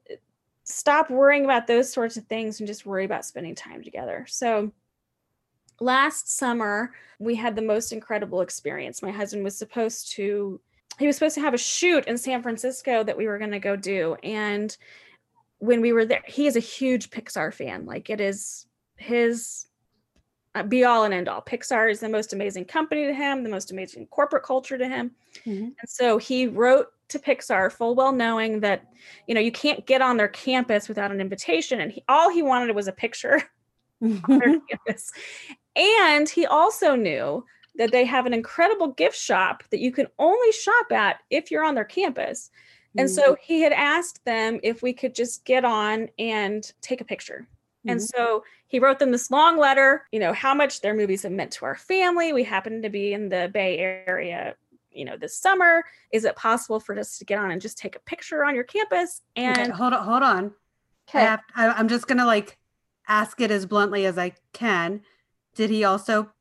[0.10, 0.16] eh,
[0.64, 4.26] stop worrying about those sorts of things and just worry about spending time together.
[4.28, 4.72] So
[5.80, 9.02] last summer we had the most incredible experience.
[9.02, 10.60] My husband was supposed to
[11.00, 13.60] he was supposed to have a shoot in San Francisco that we were going to
[13.60, 14.76] go do and
[15.60, 17.86] when we were there, he is a huge Pixar fan.
[17.86, 19.68] Like it is his
[20.68, 21.42] be all and end all.
[21.42, 25.12] Pixar is the most amazing company to him, the most amazing corporate culture to him.
[25.46, 25.64] Mm-hmm.
[25.64, 28.86] And so he wrote to Pixar full well knowing that,
[29.28, 31.80] you know, you can't get on their campus without an invitation.
[31.80, 33.42] And he, all he wanted was a picture
[34.02, 35.12] on their campus.
[35.76, 40.52] And he also knew that they have an incredible gift shop that you can only
[40.52, 42.52] shop at if you're on their campus.
[42.98, 43.16] And mm-hmm.
[43.16, 47.48] so he had asked them if we could just get on and take a picture.
[47.86, 48.18] And mm-hmm.
[48.18, 51.52] so he wrote them this long letter, you know, how much their movies have meant
[51.54, 52.32] to our family.
[52.34, 54.56] We happen to be in the Bay Area,
[54.92, 55.84] you know, this summer.
[56.12, 58.64] Is it possible for us to get on and just take a picture on your
[58.64, 59.22] campus?
[59.36, 60.52] And okay, hold on, hold on.
[61.10, 61.26] Okay.
[61.26, 62.58] I I'm just gonna like
[63.08, 65.02] ask it as bluntly as I can.
[65.56, 66.32] Did he also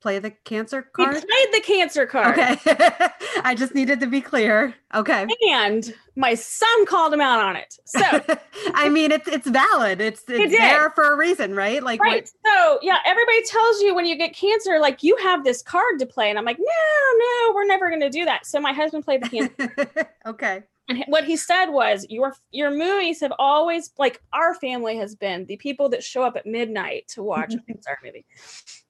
[0.00, 1.14] play the cancer card?
[1.14, 2.38] He played the cancer card.
[2.38, 2.56] Okay.
[3.44, 4.74] I just needed to be clear.
[4.94, 5.26] Okay.
[5.50, 7.74] And my son called him out on it.
[7.84, 8.00] So
[8.74, 10.00] I mean it's it's valid.
[10.00, 11.82] It's it's there for a reason, right?
[11.82, 12.22] Like right.
[12.22, 15.98] What- so yeah, everybody tells you when you get cancer, like you have this card
[15.98, 16.30] to play.
[16.30, 18.46] And I'm like, no, no, we're never gonna do that.
[18.46, 20.10] So my husband played the cancer.
[20.26, 20.62] okay.
[20.88, 25.44] And what he said was, "Your your movies have always like our family has been
[25.46, 28.24] the people that show up at midnight to watch a Pixar movie."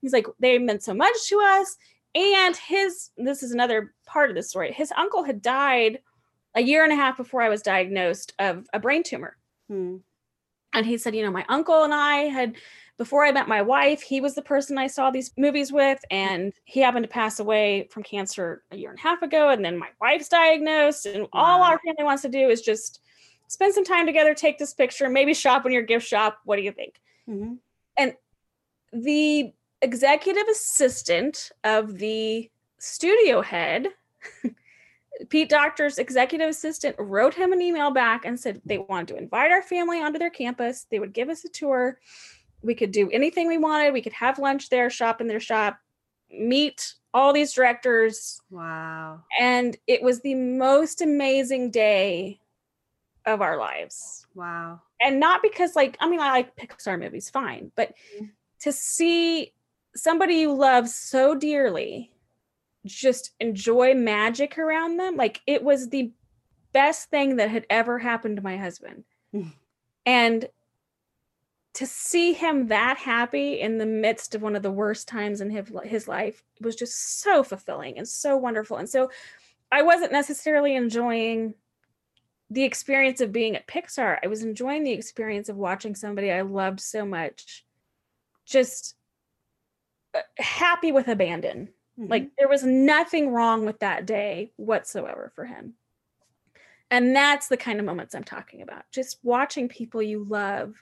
[0.00, 1.76] He's like, "They meant so much to us."
[2.14, 4.72] And his this is another part of the story.
[4.72, 6.00] His uncle had died
[6.54, 9.36] a year and a half before I was diagnosed of a brain tumor.
[9.68, 9.96] Hmm.
[10.72, 12.56] And he said, "You know, my uncle and I had."
[12.98, 16.52] Before I met my wife, he was the person I saw these movies with, and
[16.64, 19.50] he happened to pass away from cancer a year and a half ago.
[19.50, 21.28] And then my wife's diagnosed, and wow.
[21.32, 23.00] all our family wants to do is just
[23.46, 26.40] spend some time together, take this picture, maybe shop in your gift shop.
[26.44, 27.00] What do you think?
[27.28, 27.54] Mm-hmm.
[27.96, 28.14] And
[28.92, 33.88] the executive assistant of the studio head,
[35.28, 39.50] Pete Docter's executive assistant, wrote him an email back and said they wanted to invite
[39.50, 40.86] our family onto their campus.
[40.90, 41.98] They would give us a tour
[42.62, 43.92] we could do anything we wanted.
[43.92, 45.78] We could have lunch there, shop in their shop,
[46.30, 48.40] meet all these directors.
[48.50, 49.22] Wow.
[49.38, 52.40] And it was the most amazing day
[53.26, 54.26] of our lives.
[54.34, 54.80] Wow.
[55.00, 58.26] And not because like I mean I like Pixar movies fine, but mm-hmm.
[58.60, 59.52] to see
[59.94, 62.12] somebody you love so dearly
[62.86, 66.10] just enjoy magic around them, like it was the
[66.72, 69.04] best thing that had ever happened to my husband.
[70.06, 70.48] and
[71.78, 75.48] to see him that happy in the midst of one of the worst times in
[75.48, 78.78] his, his life was just so fulfilling and so wonderful.
[78.78, 79.12] And so
[79.70, 81.54] I wasn't necessarily enjoying
[82.50, 84.18] the experience of being at Pixar.
[84.24, 87.64] I was enjoying the experience of watching somebody I loved so much
[88.44, 88.96] just
[90.16, 91.68] uh, happy with abandon.
[91.96, 92.10] Mm-hmm.
[92.10, 95.74] Like there was nothing wrong with that day whatsoever for him.
[96.90, 98.82] And that's the kind of moments I'm talking about.
[98.90, 100.74] Just watching people you love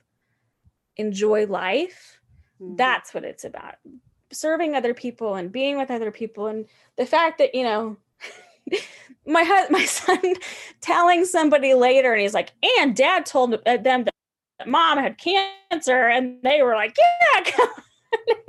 [0.96, 2.16] enjoy life
[2.60, 2.76] mm-hmm.
[2.76, 3.76] that's what it's about.
[4.32, 7.96] Serving other people and being with other people and the fact that you know
[9.26, 10.34] my husband my son
[10.80, 16.08] telling somebody later and he's like and dad told uh, them that mom had cancer
[16.08, 16.96] and they were like
[17.34, 17.52] yeah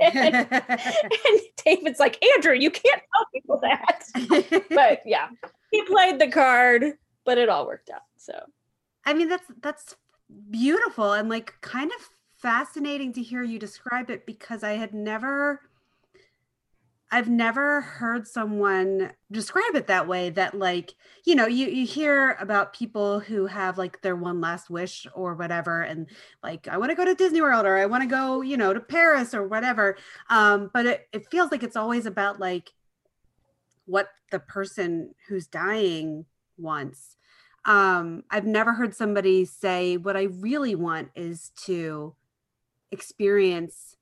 [0.00, 4.64] and, and david's like andrew you can't tell people that.
[4.70, 5.28] But yeah
[5.70, 8.34] he played the card but it all worked out so.
[9.04, 9.96] I mean that's that's
[10.50, 12.08] beautiful and like kind of
[12.40, 15.60] fascinating to hear you describe it because I had never
[17.10, 22.32] I've never heard someone describe it that way that like, you know, you you hear
[22.38, 26.06] about people who have like their one last wish or whatever and
[26.42, 28.74] like I want to go to Disney World or I want to go, you know,
[28.74, 29.96] to Paris or whatever.
[30.28, 32.72] Um but it it feels like it's always about like
[33.86, 36.26] what the person who's dying
[36.58, 37.16] wants.
[37.64, 42.14] Um I've never heard somebody say what I really want is to
[42.90, 43.96] experience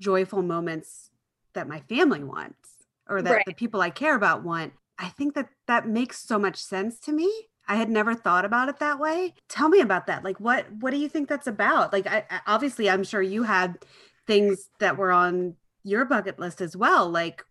[0.00, 1.10] joyful moments
[1.54, 2.70] that my family wants
[3.08, 3.46] or that right.
[3.46, 4.72] the people I care about want.
[4.98, 7.30] I think that that makes so much sense to me.
[7.66, 9.34] I had never thought about it that way.
[9.48, 10.24] Tell me about that.
[10.24, 11.92] Like what what do you think that's about?
[11.92, 13.78] Like I, obviously I'm sure you had
[14.26, 17.08] things that were on your bucket list as well.
[17.08, 17.44] Like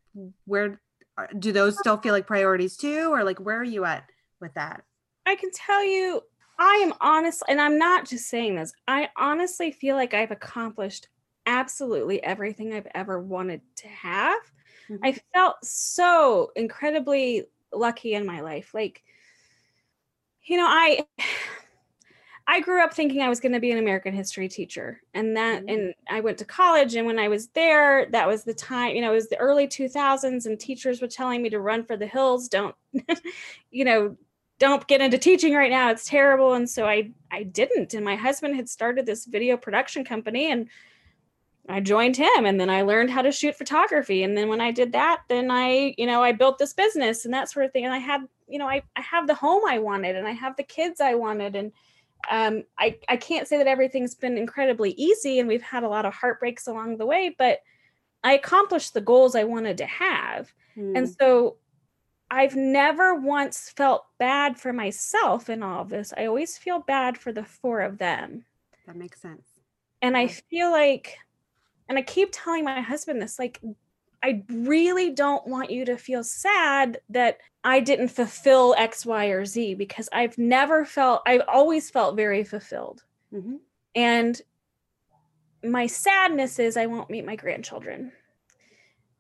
[0.46, 0.80] where
[1.18, 4.54] uh, do those still feel like priorities too or like where are you at with
[4.54, 4.84] that?
[5.26, 6.22] I can tell you
[6.64, 11.10] I am honest, and I'm not just saying this, I honestly feel like I've accomplished
[11.46, 14.40] absolutely everything I've ever wanted to have.
[14.90, 15.04] Mm-hmm.
[15.04, 18.74] I felt so incredibly lucky in my life.
[18.74, 19.04] Like,
[20.46, 21.06] you know, I
[22.48, 25.02] I grew up thinking I was going to be an American history teacher.
[25.14, 25.70] And that mm-hmm.
[25.70, 29.02] and I went to college and when I was there, that was the time, you
[29.02, 32.08] know, it was the early 2000s and teachers were telling me to run for the
[32.08, 32.76] hills, don't
[33.72, 34.16] you know,
[34.64, 35.92] don't get into teaching right now.
[35.92, 36.54] It's terrible.
[36.54, 37.94] And so I I didn't.
[37.94, 40.70] And my husband had started this video production company and
[41.68, 44.24] I joined him and then I learned how to shoot photography.
[44.24, 47.34] And then when I did that, then I, you know, I built this business and
[47.34, 47.84] that sort of thing.
[47.84, 50.56] And I had, you know, I, I have the home I wanted and I have
[50.56, 51.56] the kids I wanted.
[51.56, 51.72] And
[52.32, 56.06] um, I, I can't say that everything's been incredibly easy and we've had a lot
[56.06, 57.60] of heartbreaks along the way, but
[58.24, 60.54] I accomplished the goals I wanted to have.
[60.78, 60.98] Mm.
[60.98, 61.58] And so
[62.34, 66.12] I've never once felt bad for myself in all of this.
[66.18, 68.46] I always feel bad for the four of them.
[68.88, 69.48] That makes sense.
[70.02, 71.16] And I feel like,
[71.88, 73.62] and I keep telling my husband this like,
[74.24, 79.46] I really don't want you to feel sad that I didn't fulfill X, Y, or
[79.46, 83.04] Z because I've never felt, I've always felt very fulfilled.
[83.32, 83.58] Mm-hmm.
[83.94, 84.42] And
[85.64, 88.12] my sadness is I won't meet my grandchildren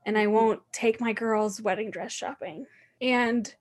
[0.04, 2.65] and I won't take my girls' wedding dress shopping.
[3.03, 3.53] And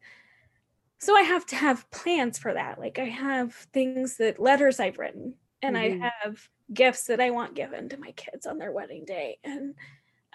[0.99, 2.79] so I have to have plans for that.
[2.79, 6.05] Like I have things that letters I've written and mm-hmm.
[6.05, 9.39] I have gifts that I want given to my kids on their wedding day.
[9.43, 9.75] And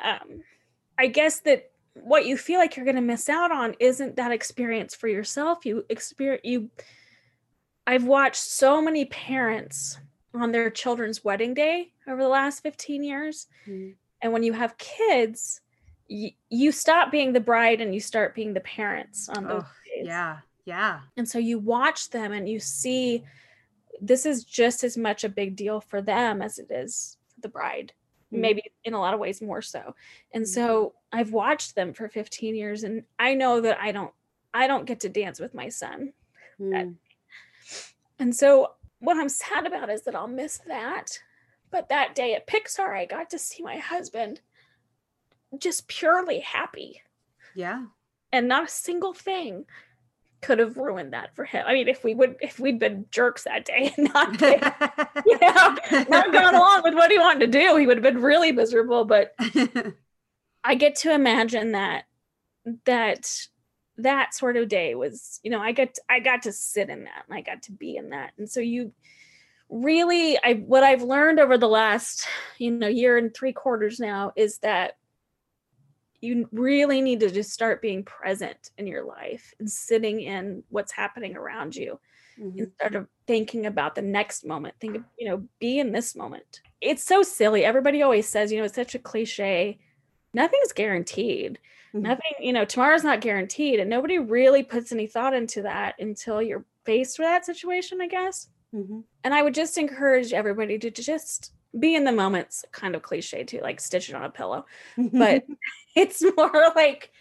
[0.04, 0.42] um,
[0.98, 4.34] I guess that what you feel like you're going to miss out on isn't that
[4.34, 5.66] experience for yourself.
[5.66, 6.70] You experience you.
[7.88, 9.98] I've watched so many parents
[10.34, 13.48] on their children's wedding day over the last 15 years.
[13.66, 13.92] Mm-hmm.
[14.22, 15.62] And when you have kids,
[16.10, 19.96] y- you stop being the bride and you start being the parents on those oh,
[19.96, 20.08] days.
[20.08, 20.38] Yeah.
[20.66, 21.00] Yeah.
[21.16, 23.24] And so you watch them and you see
[24.02, 27.50] this is just as much a big deal for them as it is for the
[27.50, 27.94] bride.
[28.32, 28.42] Mm-hmm.
[28.42, 29.96] Maybe in a lot of ways more so.
[30.34, 30.54] And mm-hmm.
[30.54, 34.12] so I've watched them for 15 years and I know that I don't
[34.54, 36.14] I don't get to dance with my son.
[36.60, 36.96] Mm.
[38.20, 41.20] And so what I'm sad about is that I'll miss that.
[41.70, 44.42] But that day at Pixar, I got to see my husband
[45.60, 47.02] just purely happy.
[47.56, 47.86] Yeah.
[48.32, 49.66] And not a single thing
[50.42, 51.64] could have ruined that for him.
[51.66, 54.62] I mean, if we would, if we'd been jerks that day and not, been,
[55.26, 55.78] you know,
[56.10, 59.06] not gone along with what he wanted to do, he would have been really miserable.
[59.06, 59.34] But
[60.64, 62.06] I get to imagine that
[62.86, 63.48] that
[63.98, 67.24] that sort of day was, you know, I get I got to sit in that
[67.28, 68.94] and I got to be in that, and so you
[69.70, 74.34] really, I what I've learned over the last, you know, year and three quarters now
[74.36, 74.98] is that
[76.22, 80.92] you really need to just start being present in your life and sitting in what's
[80.92, 82.00] happening around you
[82.40, 82.60] mm-hmm.
[82.60, 86.62] instead of thinking about the next moment think of you know be in this moment
[86.82, 89.78] it's so silly everybody always says you know it's such a cliche
[90.34, 91.60] nothing's guaranteed
[91.94, 92.02] mm-hmm.
[92.02, 96.42] nothing you know tomorrow's not guaranteed and nobody really puts any thought into that until
[96.42, 99.00] you're faced with that situation i guess mm-hmm.
[99.24, 103.44] and i would just encourage everybody to just be in the moments kind of cliche
[103.44, 104.66] too like stitch it on a pillow
[105.14, 105.44] but
[105.96, 107.12] it's more like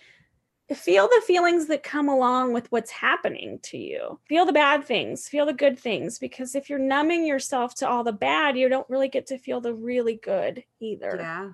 [0.75, 4.19] feel the feelings that come along with what's happening to you.
[4.29, 8.03] Feel the bad things feel the good things because if you're numbing yourself to all
[8.03, 11.16] the bad you don't really get to feel the really good either.
[11.21, 11.51] Yeah.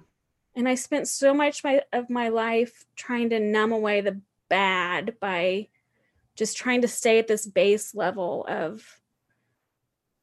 [0.54, 5.16] And i spent so much my, of my life trying to numb away the bad
[5.20, 5.68] by
[6.34, 9.01] just trying to stay at this base level of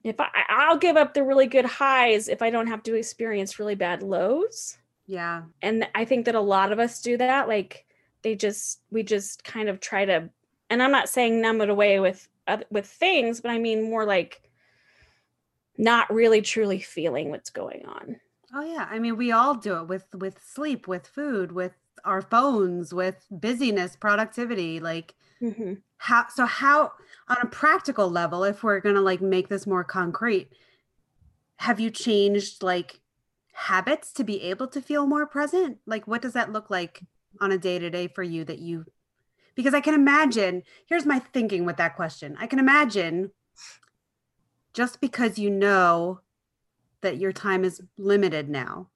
[0.03, 3.59] if I I'll give up the really good highs if I don't have to experience
[3.59, 4.77] really bad lows.
[5.07, 5.43] Yeah.
[5.61, 7.85] And I think that a lot of us do that like
[8.21, 10.29] they just we just kind of try to
[10.69, 12.27] and I'm not saying numb it away with
[12.69, 14.41] with things, but I mean more like
[15.77, 18.19] not really truly feeling what's going on.
[18.53, 21.73] Oh yeah, I mean we all do it with with sleep, with food, with
[22.05, 25.75] our phones, with busyness, productivity, like mm-hmm.
[25.99, 26.91] How so how
[27.27, 30.49] on a practical level if we're going to like make this more concrete
[31.57, 33.01] have you changed like
[33.51, 35.77] habits to be able to feel more present?
[35.85, 37.01] Like what does that look like
[37.41, 38.85] on a day to day for you that you
[39.53, 42.37] because i can imagine here's my thinking with that question.
[42.39, 43.31] I can imagine
[44.73, 46.21] just because you know
[47.01, 48.87] that your time is limited now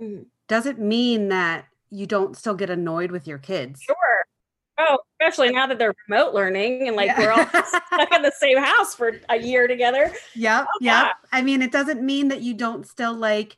[0.00, 0.22] mm-hmm.
[0.46, 3.82] doesn't mean that you don't still get annoyed with your kids?
[3.82, 3.96] Sure.
[4.78, 7.18] Oh, especially now that they're remote learning and like yeah.
[7.18, 10.12] we're all stuck in the same house for a year together.
[10.34, 11.12] Yeah, oh, yeah.
[11.32, 13.56] I mean, it doesn't mean that you don't still like,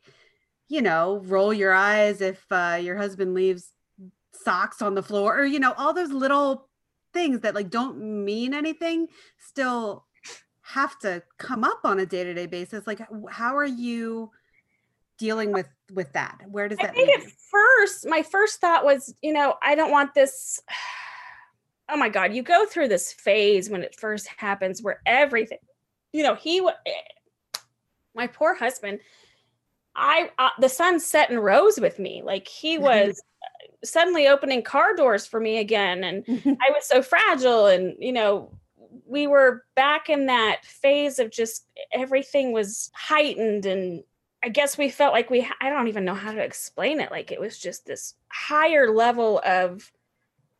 [0.68, 3.72] you know, roll your eyes if uh, your husband leaves
[4.32, 6.68] socks on the floor or you know all those little
[7.12, 10.06] things that like don't mean anything still
[10.62, 13.00] have to come up on a day-to-day basis like
[13.30, 14.30] how are you
[15.18, 19.12] dealing with with that where does that I think at first my first thought was
[19.22, 20.60] you know i don't want this
[21.88, 25.58] oh my god you go through this phase when it first happens where everything
[26.12, 27.58] you know he eh,
[28.14, 28.98] my poor husband
[29.94, 32.22] i uh, the sun set and rose with me.
[32.24, 33.20] Like he was
[33.84, 36.24] suddenly opening car doors for me again and
[36.60, 38.50] i was so fragile and you know
[39.06, 44.02] we were back in that phase of just everything was heightened and
[44.42, 47.10] I guess we felt like we I don't even know how to explain it.
[47.10, 49.90] Like it was just this higher level of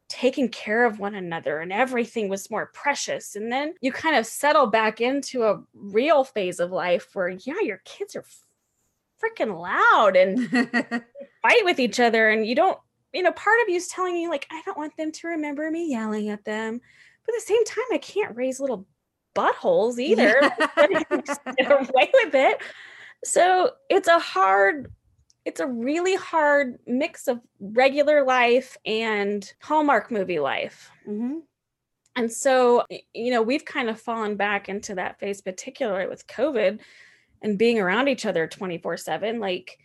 [0.09, 3.37] taking care of one another and everything was more precious.
[3.37, 7.61] And then you kind of settle back into a real phase of life where yeah
[7.63, 8.25] your kids are
[9.23, 10.49] freaking loud and
[11.43, 12.31] fight with each other.
[12.31, 12.79] And you don't
[13.13, 15.71] you know part of you is telling you like i don't want them to remember
[15.71, 16.81] me yelling at them.
[17.27, 18.87] But at the same time i can't raise little
[19.37, 20.41] buttholes either.
[20.77, 22.63] Get away with it.
[23.25, 24.93] So it's a hard
[25.49, 31.39] it's a really hard mix of regular life and hallmark movie life mm-hmm.
[32.17, 32.85] and so
[33.15, 36.79] you know we've kind of fallen back into that phase particularly with covid
[37.41, 39.79] and being around each other 24 7 like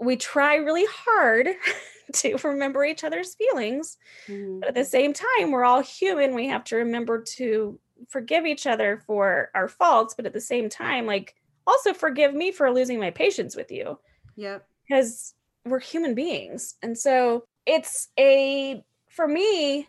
[0.00, 1.48] we try really hard
[2.14, 4.60] to remember each other's feelings mm-hmm.
[4.60, 7.78] but at the same time we're all human we have to remember to
[8.08, 11.34] forgive each other for our faults but at the same time like
[11.68, 13.96] also forgive me for losing my patience with you
[14.34, 19.86] yep because we're human beings and so it's a for me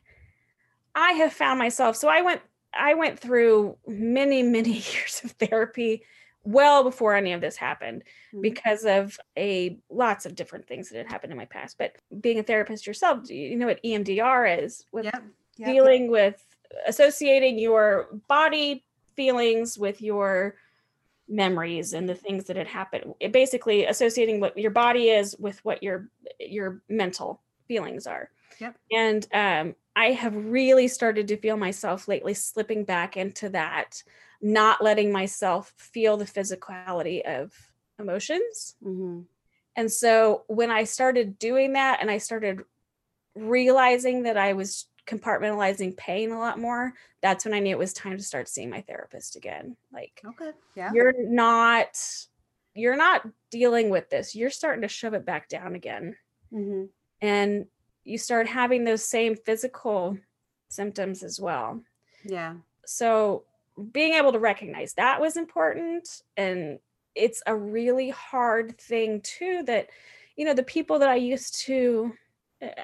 [0.93, 2.41] i have found myself so i went
[2.73, 6.03] I went through many, many years of therapy
[6.43, 8.03] well before any of this happened
[8.33, 8.41] mm-hmm.
[8.41, 11.77] because of a lots of different things that had happened in my past.
[11.77, 15.23] But being a therapist yourself, you know what EMDR is with yep.
[15.57, 15.67] Yep.
[15.67, 16.43] dealing with
[16.87, 20.55] associating your body feelings with your
[21.29, 23.13] memories and the things that had happened.
[23.19, 26.09] It basically associating what your body is with what your
[26.39, 28.29] your mental feelings are.
[28.59, 28.75] Yep.
[28.91, 34.03] And um, I have really started to feel myself lately slipping back into that,
[34.41, 37.53] not letting myself feel the physicality of
[37.99, 38.75] emotions.
[38.83, 39.21] Mm-hmm.
[39.75, 42.63] And so when I started doing that and I started
[43.35, 47.93] realizing that I was compartmentalizing pain a lot more, that's when I knew it was
[47.93, 49.75] time to start seeing my therapist again.
[49.91, 51.99] Like, okay, yeah, you're not,
[52.75, 54.35] you're not dealing with this.
[54.35, 56.15] You're starting to shove it back down again.
[56.53, 56.85] Mm-hmm.
[57.21, 57.65] And
[58.03, 60.17] you start having those same physical
[60.69, 61.81] symptoms as well.
[62.23, 62.55] Yeah.
[62.85, 63.43] So
[63.91, 66.79] being able to recognize that was important and
[67.15, 69.87] it's a really hard thing too that
[70.35, 72.13] you know the people that I used to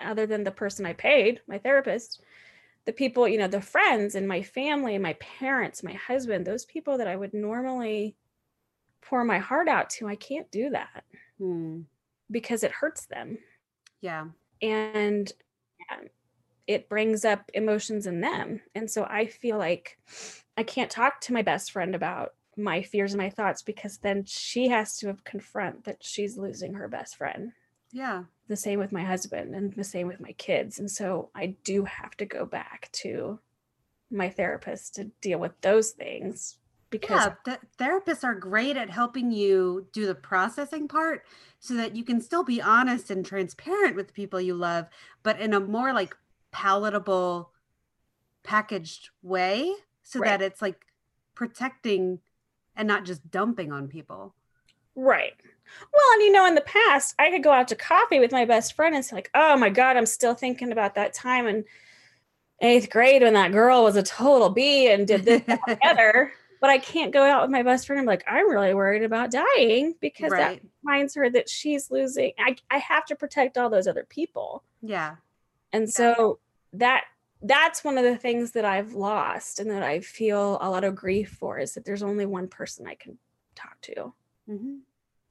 [0.03, 2.21] other than the person I paid, my therapist,
[2.85, 6.97] the people, you know, the friends and my family, my parents, my husband, those people
[6.97, 8.15] that I would normally
[9.01, 11.03] pour my heart out to, I can't do that
[11.37, 11.81] hmm.
[12.29, 13.37] because it hurts them.
[14.01, 14.25] Yeah
[14.61, 15.31] and
[15.91, 16.07] um,
[16.67, 18.61] it brings up emotions in them.
[18.73, 19.97] And so I feel like
[20.57, 24.23] I can't talk to my best friend about my fears and my thoughts because then
[24.25, 27.51] she has to confront that she's losing her best friend.
[27.95, 28.25] Yeah.
[28.49, 30.79] The same with my husband and the same with my kids.
[30.79, 33.39] And so I do have to go back to
[34.11, 36.57] my therapist to deal with those things
[36.89, 41.23] because yeah, therapists are great at helping you do the processing part
[41.61, 44.85] so that you can still be honest and transparent with the people you love
[45.23, 46.15] but in a more like
[46.51, 47.51] palatable
[48.43, 49.73] packaged way
[50.03, 50.27] so right.
[50.27, 50.85] that it's like
[51.33, 52.19] protecting
[52.75, 54.35] and not just dumping on people
[54.95, 55.33] right
[55.93, 58.45] well and you know in the past i could go out to coffee with my
[58.45, 61.65] best friend and say like oh my god i'm still thinking about that time in
[62.61, 66.31] eighth grade when that girl was a total b and did this together
[66.65, 67.99] but I can't go out with my best friend.
[67.99, 70.59] I'm like, I'm really worried about dying because right.
[70.59, 72.31] that reminds her that she's losing.
[72.39, 74.63] I, I have to protect all those other people.
[74.81, 75.17] Yeah.
[75.71, 76.39] And so
[76.73, 77.03] that
[77.41, 80.95] that's one of the things that I've lost and that I feel a lot of
[80.95, 83.19] grief for is that there's only one person I can
[83.53, 84.13] talk to.
[84.49, 84.77] Mm-hmm.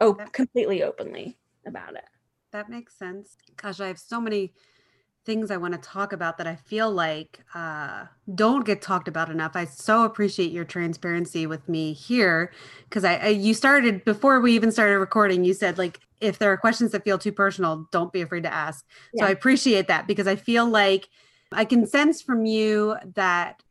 [0.01, 2.05] Oh, that, completely openly about it.
[2.53, 3.37] That makes sense.
[3.57, 4.53] Gosh, I have so many
[5.25, 9.31] things I want to talk about that I feel like uh, don't get talked about
[9.31, 9.53] enough.
[9.55, 12.53] I so appreciate your transparency with me here
[12.89, 15.45] because I, I, you started before we even started recording.
[15.45, 18.53] You said like if there are questions that feel too personal, don't be afraid to
[18.53, 18.85] ask.
[19.15, 19.23] Yeah.
[19.23, 21.09] So I appreciate that because I feel like
[21.53, 23.63] I can sense from you that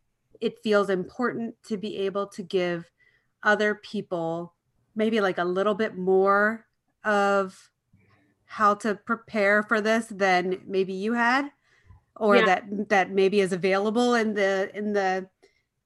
[0.42, 2.90] it feels important to be able to give
[3.44, 4.54] other people
[4.96, 6.66] maybe like a little bit more
[7.04, 7.70] of
[8.46, 11.50] how to prepare for this than maybe you had
[12.16, 12.46] or yeah.
[12.46, 15.28] that that maybe is available in the in the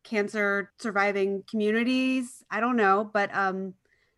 [0.03, 2.43] cancer surviving communities.
[2.51, 3.74] I don't know but um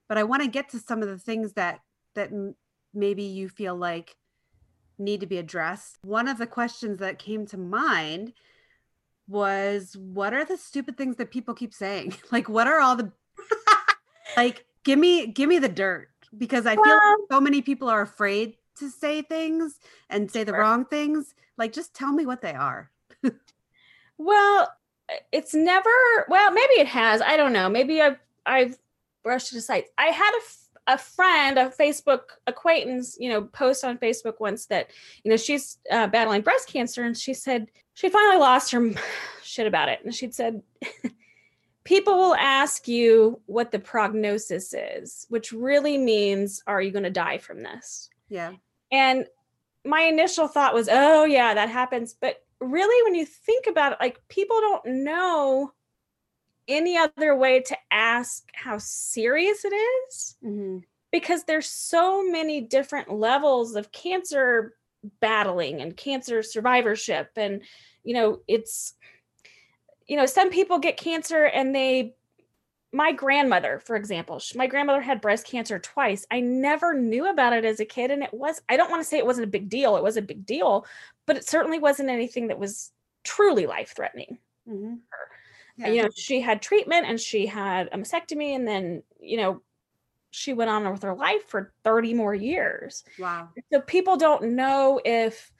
[0.07, 1.79] but i want to get to some of the things that
[2.15, 2.55] that m-
[2.93, 4.15] maybe you feel like
[4.99, 5.97] need to be addressed.
[6.03, 8.33] One of the questions that came to mind
[9.27, 12.13] was what are the stupid things that people keep saying?
[12.31, 13.11] Like what are all the
[14.37, 18.01] like give me give me the dirt because I feel like so many people are
[18.01, 21.33] afraid to say things and say the wrong things.
[21.57, 22.89] Like, just tell me what they are.
[24.17, 24.69] well,
[25.31, 25.89] it's never
[26.27, 28.77] well maybe it has i don't know maybe i've i've
[29.23, 33.97] brushed it aside i had a, a friend a facebook acquaintance you know post on
[33.97, 34.89] facebook once that
[35.23, 38.91] you know she's uh, battling breast cancer and she said she finally lost her
[39.43, 40.61] shit about it and she'd said
[41.83, 47.09] people will ask you what the prognosis is which really means are you going to
[47.09, 48.53] die from this Yeah.
[48.91, 49.25] and
[49.85, 52.13] my initial thought was, oh, yeah, that happens.
[52.13, 55.71] But really, when you think about it, like people don't know
[56.67, 60.79] any other way to ask how serious it is Mm-hmm.
[61.13, 64.73] because there's so many different levels of cancer
[65.21, 67.29] battling and cancer survivorship.
[67.37, 67.61] And,
[68.03, 68.93] you know, it's,
[70.09, 72.15] you know, some people get cancer and they
[72.91, 76.25] my grandmother, for example, my grandmother had breast cancer twice.
[76.31, 78.09] I never knew about it as a kid.
[78.09, 79.95] And it was, I don't want to say it wasn't a big deal.
[79.95, 80.87] It was a big deal,
[81.27, 82.91] but it certainly wasn't anything that was
[83.23, 84.39] truly life threatening.
[84.67, 84.95] Mm-hmm.
[85.83, 88.55] And, You know, she had treatment and she had a mastectomy.
[88.55, 89.61] And then, you know,
[90.31, 93.03] she went on with her life for 30 more years.
[93.19, 93.49] wow.
[93.71, 95.51] So people don't know if,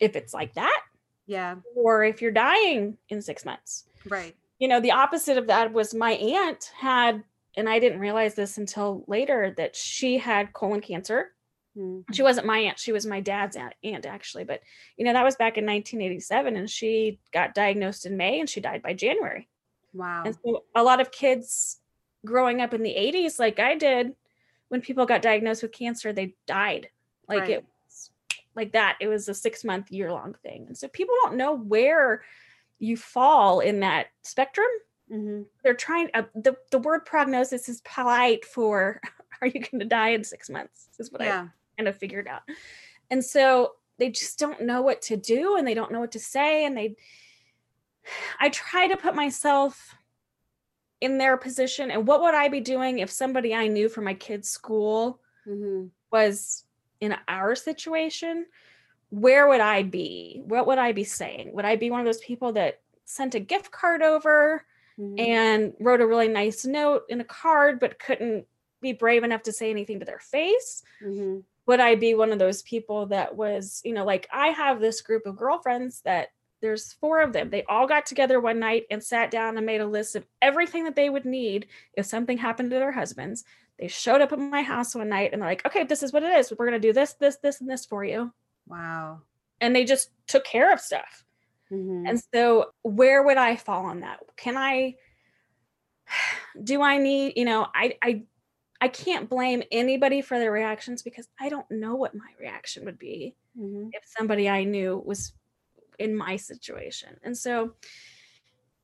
[0.00, 0.80] if it's like that
[1.26, 1.56] Yeah.
[1.74, 4.34] or if you're dying in six months Right.
[4.58, 7.24] you know the opposite of that was my aunt had
[7.56, 11.30] and i didn't realize this until later that she had colon cancer
[11.76, 12.04] Mm.
[12.12, 14.60] she wasn't my aunt she was my dad's aunt, aunt actually but
[14.96, 18.60] you know that was back in 1987 and she got diagnosed in may and she
[18.60, 19.48] died by january
[19.92, 20.22] Wow.
[20.24, 21.80] and so a lot of kids
[22.24, 24.14] growing up in the 80s like i did
[24.68, 26.90] when people got diagnosed with cancer they died
[27.28, 27.50] like Right.
[27.50, 27.64] it
[28.56, 31.54] like that it was a six month year long thing and so people don't know
[31.56, 32.22] where
[32.78, 34.66] you fall in that spectrum
[35.12, 35.42] Mm-hmm.
[35.62, 39.02] they're trying uh, the the word prognosis is polite for
[39.42, 41.26] are you going to die in six months is what i
[41.76, 42.40] kind of figured out
[43.10, 46.18] and so they just don't know what to do and they don't know what to
[46.18, 46.96] say and they
[48.40, 49.94] i try to put myself
[51.02, 54.14] in their position and what would i be doing if somebody i knew from my
[54.14, 55.88] kids school Mm-hmm.
[56.10, 56.63] was
[57.04, 58.46] in our situation
[59.10, 60.42] where would i be?
[60.44, 61.52] What would i be saying?
[61.52, 64.64] Would i be one of those people that sent a gift card over
[64.96, 65.18] Mm-hmm.
[65.18, 68.46] and wrote a really nice note in a card but couldn't
[68.80, 70.84] be brave enough to say anything to their face?
[71.04, 71.38] Mm-hmm.
[71.66, 75.00] would i be one of those people that was you know like i have this
[75.00, 76.28] group of girlfriends that
[76.60, 77.50] there's four of them.
[77.50, 80.84] They all got together one night and sat down and made a list of everything
[80.84, 83.44] that they would need if something happened to their husbands
[83.78, 86.22] they showed up at my house one night and they're like okay this is what
[86.22, 88.32] it is we're going to do this this this and this for you
[88.66, 89.20] Wow.
[89.60, 91.24] and they just took care of stuff
[91.72, 92.06] Mm-hmm.
[92.06, 94.20] and so, where would I fall on that?
[94.36, 94.94] Can I?
[96.62, 97.34] Do I need?
[97.36, 98.22] You know, I I
[98.80, 102.98] I can't blame anybody for their reactions because I don't know what my reaction would
[102.98, 103.88] be mm-hmm.
[103.92, 105.32] if somebody I knew was
[105.98, 107.16] in my situation.
[107.22, 107.72] And so,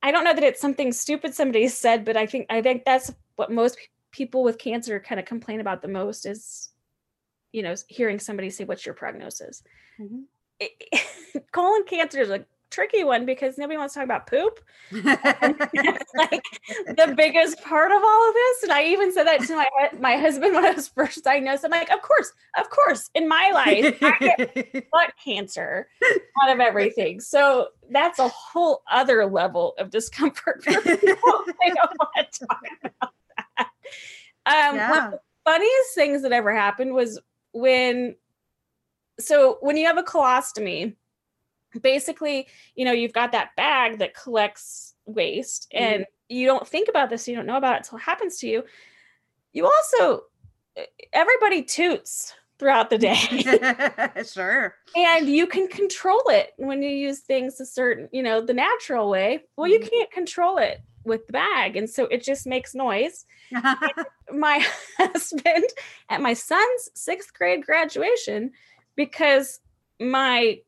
[0.01, 3.13] I don't know that it's something stupid somebody said, but I think I think that's
[3.35, 3.77] what most
[4.11, 6.69] people with cancer kind of complain about the most is,
[7.51, 9.63] you know, hearing somebody say, "What's your prognosis?"
[9.99, 10.23] Mhm.
[10.59, 10.83] it-
[11.51, 14.59] colon cancer is a tricky one because nobody wants to talk about poop.
[16.13, 16.43] Like
[16.87, 18.63] the biggest part of all of this.
[18.63, 19.67] And I even said that to my
[19.99, 21.63] my husband when I was first diagnosed.
[21.65, 25.87] I'm like, of course, of course, in my life, I get cancer
[26.43, 27.19] out of everything.
[27.21, 30.97] So that's a whole other level of discomfort for people.
[31.01, 33.13] they don't want to talk about.
[34.45, 35.05] Um, one yeah.
[35.05, 37.19] of the funniest things that ever happened was
[37.53, 38.15] when
[39.19, 40.95] so when you have a colostomy
[41.81, 47.09] basically you know you've got that bag that collects waste and you don't think about
[47.09, 48.63] this you don't know about it until it happens to you
[49.53, 50.23] you also
[51.13, 53.15] everybody toots throughout the day
[54.23, 54.75] sure.
[54.95, 59.09] and you can control it when you use things a certain you know the natural
[59.09, 59.89] way well you Mhm.
[59.89, 63.25] can't control it with the bag and so it just makes noise.
[64.33, 64.65] My
[64.97, 65.65] husband
[66.09, 68.51] at my son's sixth grade graduation
[68.95, 69.59] because
[69.99, 70.59] my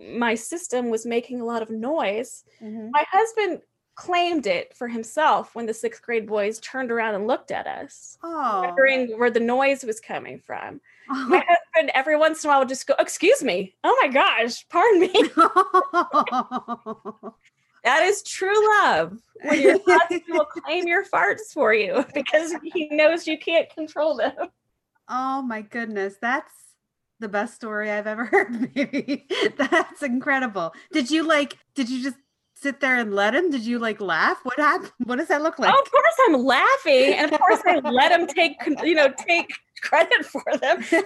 [0.00, 2.90] my system was making a lot of noise Mhm.
[2.92, 3.62] my husband
[3.94, 8.16] claimed it for himself when the sixth grade boys turned around and looked at us
[8.22, 8.62] Oh.
[8.66, 10.80] wondering where the noise was coming from.
[11.08, 13.74] My husband every once in a while would just go excuse me.
[13.82, 14.66] Oh my gosh.
[14.68, 15.30] Pardon me
[17.88, 22.88] that is true love when your husband will claim your farts for you because he
[22.90, 24.50] knows you can't control them
[25.08, 26.16] oh my goodness.
[26.20, 26.52] That's
[27.20, 29.26] the best story I've ever heard, baby.
[29.56, 30.72] That's incredible.
[30.92, 32.16] Did you like, did you just
[32.60, 33.50] sit there and let him?
[33.50, 34.38] Did you like laugh?
[34.42, 34.92] What happened?
[35.04, 35.72] What does that look like?
[35.74, 39.50] Oh, of course I'm laughing, and of course I let him take, you know, take
[39.80, 40.84] credit for them.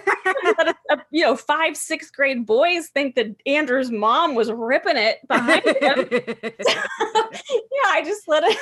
[0.89, 5.63] uh, you know, five, sixth grade boys think that Andrew's mom was ripping it behind
[5.65, 6.07] him.
[6.11, 8.57] yeah, I just let it.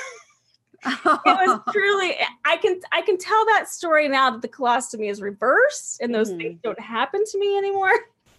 [0.84, 5.22] it was truly i can i can tell that story now that the colostomy is
[5.22, 6.40] reversed and those mm-hmm.
[6.40, 7.94] things don't happen to me anymore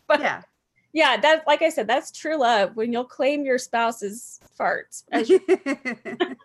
[0.08, 0.42] but yeah
[0.92, 5.04] yeah that like i said that's true love when you'll claim your spouse's farts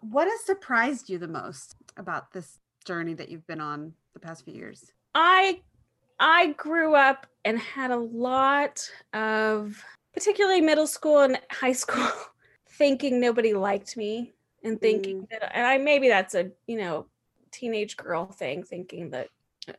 [0.00, 4.44] what has surprised you the most about this journey that you've been on the past
[4.44, 5.60] few years i
[6.18, 9.82] i grew up and had a lot of
[10.14, 12.08] particularly middle school and high school
[12.68, 14.32] thinking nobody liked me
[14.64, 15.28] and thinking mm.
[15.30, 17.06] that and I maybe that's a you know
[17.50, 19.28] teenage girl thing thinking that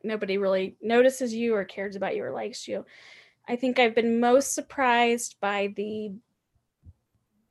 [0.03, 2.86] nobody really notices you or cares about you or likes you.
[3.47, 6.13] I think I've been most surprised by the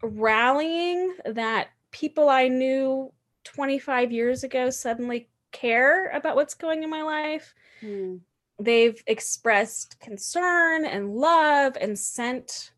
[0.03, 3.13] rallying that people I knew
[3.45, 7.55] 25 years ago suddenly care about what's going in my life.
[7.83, 8.21] Mm.
[8.59, 12.73] They've expressed concern and love and sent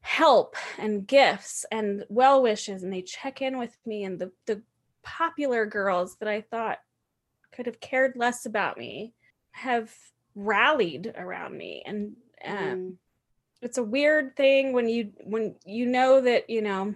[0.00, 4.62] help and gifts and well wishes and they check in with me and the the
[5.02, 6.78] popular girls that I thought
[7.50, 9.14] could have cared less about me
[9.50, 9.92] have
[10.36, 11.82] rallied around me.
[11.84, 12.94] And um, mm.
[13.62, 16.94] it's a weird thing when you when you know that you know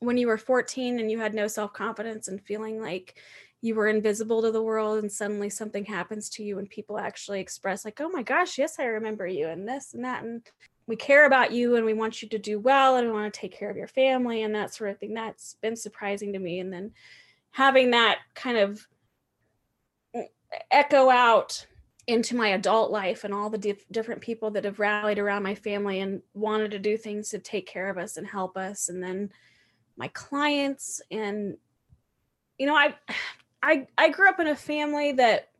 [0.00, 3.20] when you were 14 and you had no self-confidence and feeling like
[3.60, 7.38] you were invisible to the world and suddenly something happens to you and people actually
[7.38, 10.42] express like oh my gosh yes i remember you and this and that and
[10.86, 13.40] we care about you and we want you to do well and we want to
[13.40, 15.14] take care of your family and that sort of thing.
[15.14, 16.58] That's been surprising to me.
[16.58, 16.92] And then
[17.50, 18.86] having that kind of
[20.70, 21.66] echo out
[22.06, 25.54] into my adult life and all the dif- different people that have rallied around my
[25.54, 29.02] family and wanted to do things to take care of us and help us and
[29.02, 29.30] then
[29.96, 31.56] my clients and
[32.58, 32.94] you know i
[33.62, 35.50] i i grew up in a family that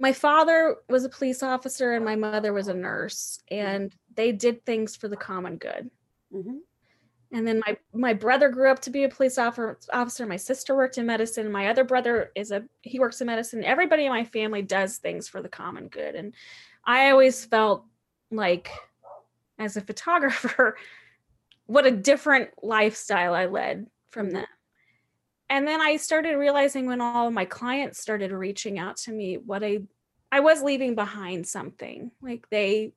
[0.00, 4.64] my father was a police officer and my mother was a nurse and they did
[4.64, 5.90] things for the common good
[6.32, 6.56] mm-hmm.
[7.34, 10.98] And then my my brother grew up to be a police officer my sister worked
[10.98, 14.62] in medicine my other brother is a he works in medicine everybody in my family
[14.62, 16.34] does things for the common good and
[16.84, 17.84] i always felt
[18.30, 18.70] like
[19.58, 20.76] as a photographer
[21.66, 24.36] what a different lifestyle i led from mm-hmm.
[24.36, 24.46] them
[25.50, 29.62] and then I started realizing when all my clients started reaching out to me what
[29.62, 29.82] I
[30.32, 32.10] I was leaving behind something.
[32.20, 32.92] Like they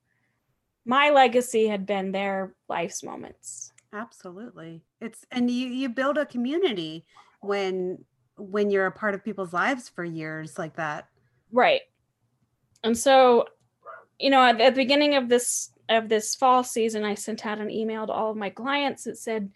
[0.86, 3.74] my legacy had been their life's moments.
[3.98, 4.84] Absolutely.
[5.02, 7.06] It's and you you build a community
[7.42, 8.04] when
[8.38, 11.08] when you're a part of people's lives for years like that.
[11.52, 11.82] Right.
[12.84, 13.48] And so
[14.20, 17.60] you know at, at the beginning of this of this fall season I sent out
[17.60, 19.50] an email to all of my clients that said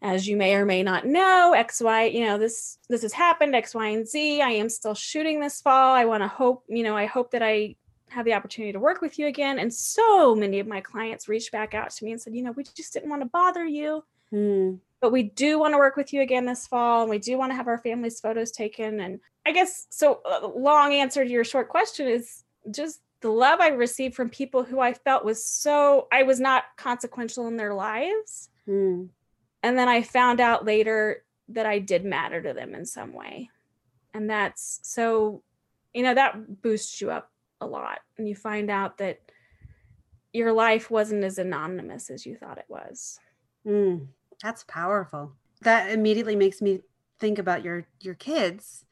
[0.00, 3.54] as you may or may not know x y you know this this has happened
[3.54, 6.82] x y and z i am still shooting this fall i want to hope you
[6.82, 7.74] know i hope that i
[8.08, 11.52] have the opportunity to work with you again and so many of my clients reached
[11.52, 14.02] back out to me and said you know we just didn't want to bother you
[14.32, 14.78] mm.
[15.00, 17.50] but we do want to work with you again this fall and we do want
[17.50, 21.44] to have our family's photos taken and i guess so uh, long answer to your
[21.44, 26.06] short question is just the love i received from people who i felt was so
[26.12, 29.08] i was not consequential in their lives mm
[29.66, 33.50] and then I found out later that I did matter to them in some way.
[34.14, 35.42] And that's so,
[35.92, 38.00] you know, that boosts you up a lot.
[38.18, 39.20] And you find out that
[40.32, 43.18] your life wasn't as anonymous as you thought it was.
[43.66, 44.08] Mm,
[44.42, 45.32] that's powerful.
[45.62, 46.80] That immediately makes me
[47.18, 48.84] think about your your kids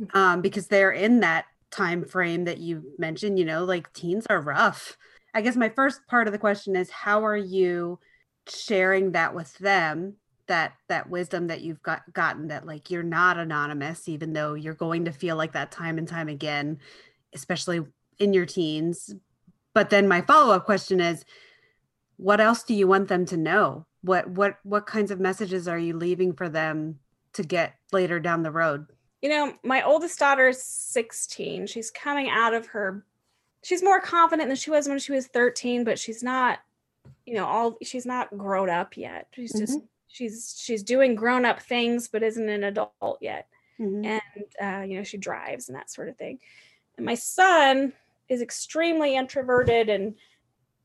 [0.00, 0.14] mm.
[0.14, 3.38] um, because they're in that time frame that you mentioned.
[3.38, 4.96] You know, like teens are rough.
[5.32, 7.98] I guess my first part of the question is how are you
[8.48, 10.16] sharing that with them
[10.48, 14.74] that that wisdom that you've got gotten that like you're not anonymous even though you're
[14.74, 16.76] going to feel like that time and time again
[17.32, 17.80] especially
[18.20, 19.14] in your teens.
[19.74, 21.24] But then my follow-up question is
[22.16, 23.86] what else do you want them to know?
[24.02, 26.98] What what what kinds of messages are you leaving for them
[27.32, 28.86] to get later down the road?
[29.22, 33.04] You know my oldest daughter is 16 she's coming out of her
[33.62, 36.60] she's more confident than she was when she was 13 but she's not
[37.26, 39.28] you know all she's not grown up yet.
[39.32, 39.86] She's just mm-hmm.
[40.08, 43.46] she's she's doing grown up things but isn't an adult yet.
[43.78, 44.04] Mm-hmm.
[44.04, 44.22] and
[44.60, 46.38] uh, you know she drives and that sort of thing.
[46.96, 47.94] And my son
[48.30, 50.14] is extremely introverted and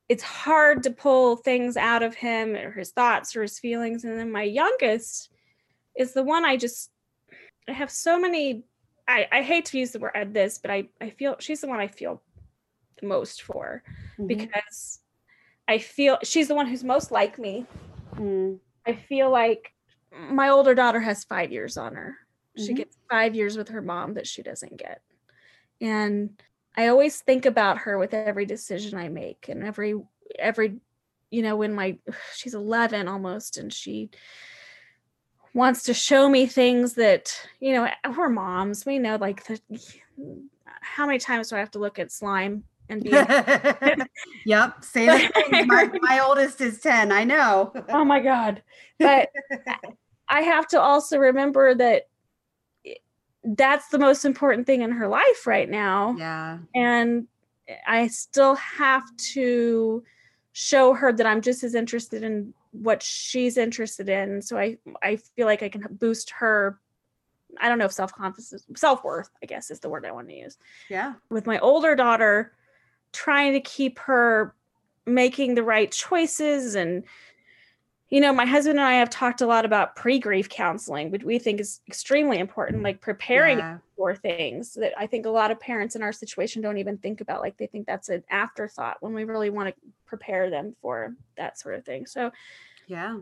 [0.10, 4.20] it's hard to pull things out of him or his thoughts or his feelings and
[4.20, 5.30] then my youngest
[5.96, 6.92] is the one i just
[7.70, 8.66] i have so many
[9.08, 11.80] i i hate to use the word this but i i feel she's the one
[11.80, 12.22] i feel
[13.00, 13.82] the most for
[14.14, 14.28] mm-hmm.
[14.28, 15.00] because
[15.68, 17.66] i feel she's the one who's most like me
[18.16, 18.60] mm.
[18.86, 19.74] I feel like
[20.12, 22.18] my older daughter has five years on her.
[22.58, 22.78] She Mhm.
[22.78, 25.02] gets five years with her mom that she doesn't get.
[25.82, 26.42] And
[26.78, 29.96] I always think about her with every decision I make and every
[30.38, 30.78] every
[31.30, 31.98] you know when my
[32.36, 34.10] she's 11 almost and she
[35.54, 39.60] wants to show me things that you know we're moms we know like the,
[40.82, 43.10] how many times do I have to look at slime and be
[44.46, 44.84] yep.
[44.84, 45.68] Say the thing.
[45.68, 47.12] My, my oldest is 10.
[47.12, 47.74] I know.
[47.90, 48.62] oh my god
[49.00, 49.30] but
[50.28, 52.08] I have to also remember that
[53.46, 56.58] that's the most important thing in her life right now yeah.
[56.74, 57.28] and
[57.88, 60.04] I still have to
[60.54, 64.42] show her that I'm just as interested in what she's interested in.
[64.42, 66.80] So I I feel like I can boost her.
[67.60, 70.30] I don't know if self confidence, self worth, I guess is the word I want
[70.30, 70.58] to use.
[70.90, 71.14] Yeah.
[71.30, 72.54] With my older daughter,
[73.14, 74.56] trying to keep her
[75.06, 77.04] making the right choices and
[78.10, 81.40] you know my husband and i have talked a lot about pre-grief counseling which we
[81.40, 83.78] think is extremely important like preparing Yeah.
[83.96, 87.22] for things that I think a lot of parents in our situation don't even think
[87.22, 87.42] about.
[87.42, 91.58] Like they think that's an afterthought when we really want to prepare them for that
[91.58, 92.06] sort of thing.
[92.06, 92.32] So,
[92.88, 93.20] Yeah.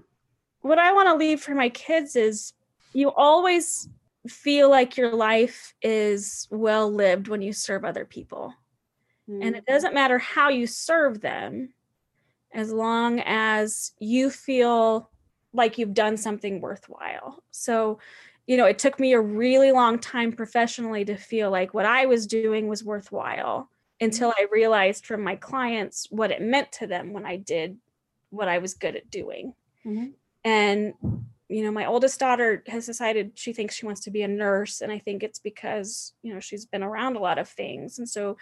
[0.62, 2.54] what I want to leave for my kids is
[2.94, 3.88] you always
[4.28, 8.54] feel like your life is well lived when you serve other people.
[9.28, 9.74] And it mm-hmm.
[9.74, 11.74] doesn't matter how you serve them,
[12.54, 15.10] as long as you feel
[15.54, 17.44] like you've done something worthwhile.
[17.52, 18.00] So,
[18.48, 22.06] you know, it took me a really long time professionally to feel like what I
[22.06, 23.70] was doing was worthwhile
[24.02, 27.78] until I realized from my clients what it meant to them when I did
[28.32, 29.54] what I was good at doing.
[29.86, 30.14] Mhm.
[30.44, 30.94] And,
[31.50, 34.82] you know, my oldest daughter has decided she thinks she wants to be a nurse.
[34.82, 38.00] And I think it's because, you know, she's been around a lot of things.
[38.00, 38.38] And so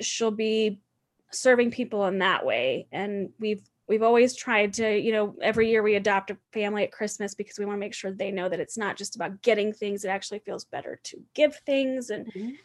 [0.00, 0.80] she'll be
[1.30, 2.86] serving people in that way.
[2.92, 6.92] And we've we've always tried to you know every year we adopt a family at
[6.92, 9.72] christmas because we want to make sure they know that it's not just about getting
[9.72, 12.10] things it actually feels better to give things.
[12.10, 12.58] And Mhm.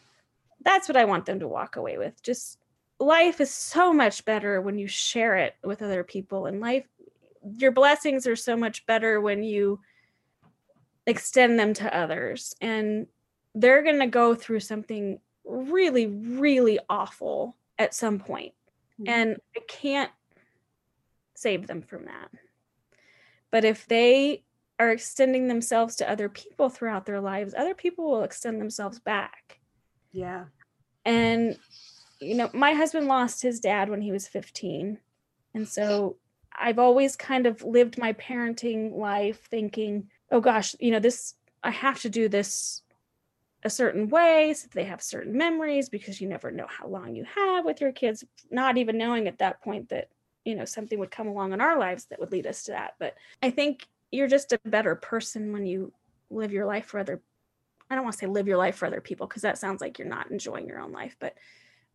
[0.60, 2.22] that's what i want them to walk away with.
[2.22, 2.58] Just
[3.00, 6.46] life is so much better when you share it with other people.
[6.46, 6.86] And life
[7.58, 9.80] your blessings are so much better when you
[11.06, 12.54] extend them to others.
[12.60, 13.06] And
[13.54, 18.54] they're going to go through something really really awful at some point
[19.00, 19.08] Mhm.
[19.08, 20.10] and i can't
[21.34, 22.30] save them from that
[23.50, 24.44] but if they
[24.78, 29.60] are extending themselves to other people throughout their lives other people will extend themselves back
[30.12, 30.46] Yeah.
[31.04, 31.58] and
[32.20, 35.00] you know my husband lost his dad when he was 15
[35.54, 36.16] and so
[36.56, 41.70] i've always kind of lived my parenting life thinking oh gosh you know this i
[41.70, 42.82] have to do this
[43.64, 47.24] a certain way so they have certain memories because you never know how long you
[47.24, 50.08] have with your kids not even knowing at that point that
[50.44, 52.94] you know something would come along in our lives that would lead us to that
[52.98, 55.92] but i think you're just a better person when you
[56.30, 57.22] live your life for other
[57.90, 59.98] i don't want to say live your life for other people because that sounds like
[59.98, 61.34] you're not enjoying your own life but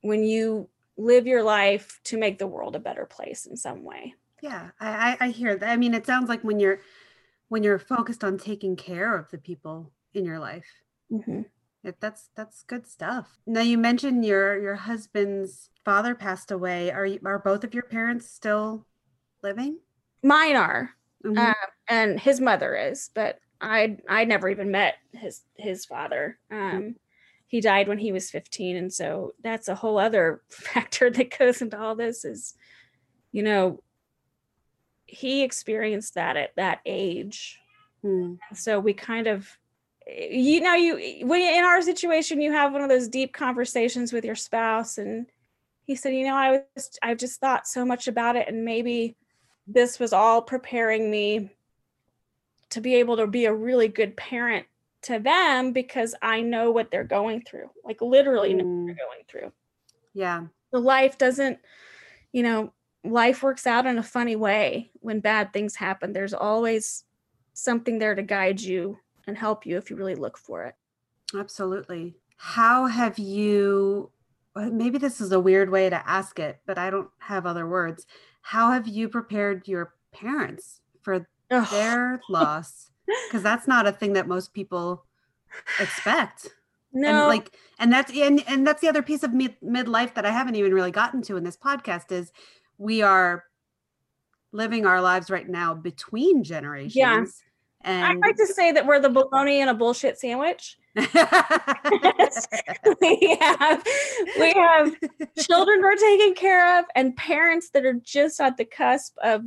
[0.02, 0.68] when you
[0.98, 4.70] live your life to make the world a better place in some way Yeah.
[4.80, 5.70] I, I, I hear that.
[5.70, 6.80] I mean, it sounds like when you're
[7.50, 10.68] when you're focused on taking care of the people in your life.
[11.12, 11.42] Mm-hmm.
[11.84, 13.40] It, that's that's good stuff.
[13.48, 16.92] Now you mentioned your your husband's father passed away.
[16.92, 18.86] Are you are both of your parents still
[19.44, 19.80] living?
[20.22, 20.90] mine are
[21.26, 21.38] Mhm.
[21.52, 21.54] uh,
[21.88, 26.98] and his mother is but i i never even met his his father um
[27.48, 31.62] he died when he was 15 and so that's a whole other factor that goes
[31.62, 32.54] into all this is
[33.32, 33.82] you know
[35.06, 37.58] he experienced that at that age
[38.02, 38.34] Hmm.
[38.54, 39.58] so we kind of
[40.18, 44.26] you know you when in our situation you have one of those deep conversations with
[44.26, 45.28] your spouse and
[45.84, 49.16] he said you know i was i've just thought so much about it and maybe
[49.68, 51.50] this was all preparing me
[52.70, 54.66] to be able to be a really good parent
[55.02, 58.86] to them because i know what they're going through like literally know what mm.
[58.86, 59.52] they're going through.
[60.14, 60.46] Yeah.
[60.72, 61.60] the life doesn't
[62.32, 66.14] you know life works out in a funny way when bad things happen.
[66.14, 67.04] There's always
[67.54, 68.98] something there to guide you
[69.30, 70.76] and help you if you really look for it
[71.38, 72.16] Absolutely.
[72.38, 74.12] How have you,
[74.56, 78.06] maybe this is a weird way to ask it, but I don't have other words.
[78.42, 82.88] How have you prepared your parents for their loss?
[83.28, 85.04] Because that's not a thing that most people
[85.80, 86.50] expect.
[86.94, 90.28] no And like, and that's and and that's the other piece of mid midlife that
[90.28, 92.32] I haven't even really gotten to in this podcast is
[92.78, 93.46] we are
[94.52, 97.42] living our lives right now between generations.
[97.48, 97.49] i
[97.82, 101.06] And like to say that we're the bologna in a bullshit sandwich we
[103.40, 103.84] have
[104.38, 104.96] we have
[105.38, 109.46] children we're taking care of and parents that are just at the cusp of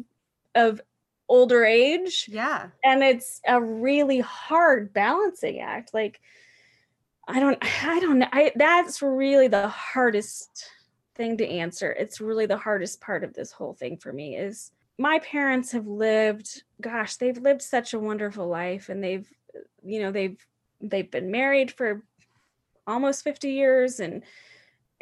[0.54, 0.80] of
[1.32, 2.28] older age.
[2.30, 2.68] Yeah.
[2.84, 5.94] And it's a really hard balancing act.
[5.94, 6.20] Like
[7.26, 8.28] I don't I don't know.
[8.32, 10.68] I that's really the hardest
[11.14, 11.92] thing to answer.
[11.92, 14.72] It's really the hardest part of this whole thing for me is
[15.02, 19.28] my parents have lived gosh, they've lived such a wonderful life and they've
[19.84, 20.38] you know, they've
[20.80, 22.04] they've been married for
[22.86, 24.22] almost 50 years and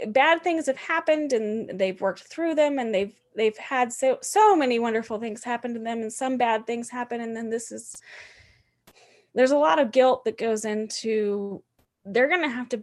[0.09, 4.57] bad things have happened and they've worked through them and they've they've had so so
[4.57, 8.01] many wonderful things happen to them and some bad things happen and then this is
[9.35, 11.63] there's a lot of guilt that goes into
[12.05, 12.83] they're going to have to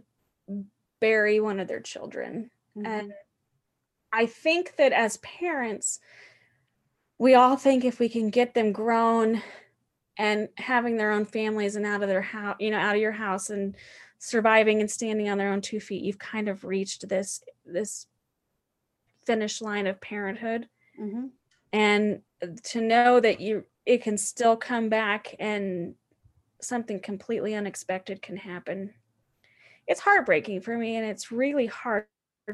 [1.00, 2.86] bury one of their children mm-hmm.
[2.86, 3.12] and
[4.12, 6.00] i think that as parents
[7.18, 9.42] we all think if we can get them grown
[10.16, 13.12] and having their own families and out of their house you know out of your
[13.12, 13.76] house and
[14.18, 18.06] surviving and standing on their own two feet you've kind of reached this this
[19.26, 20.68] finish line of parenthood
[21.00, 21.26] mm-hmm.
[21.72, 22.20] and
[22.62, 25.94] to know that you it can still come back and
[26.60, 28.92] something completely unexpected can happen
[29.86, 32.06] it's heartbreaking for me and it's really hard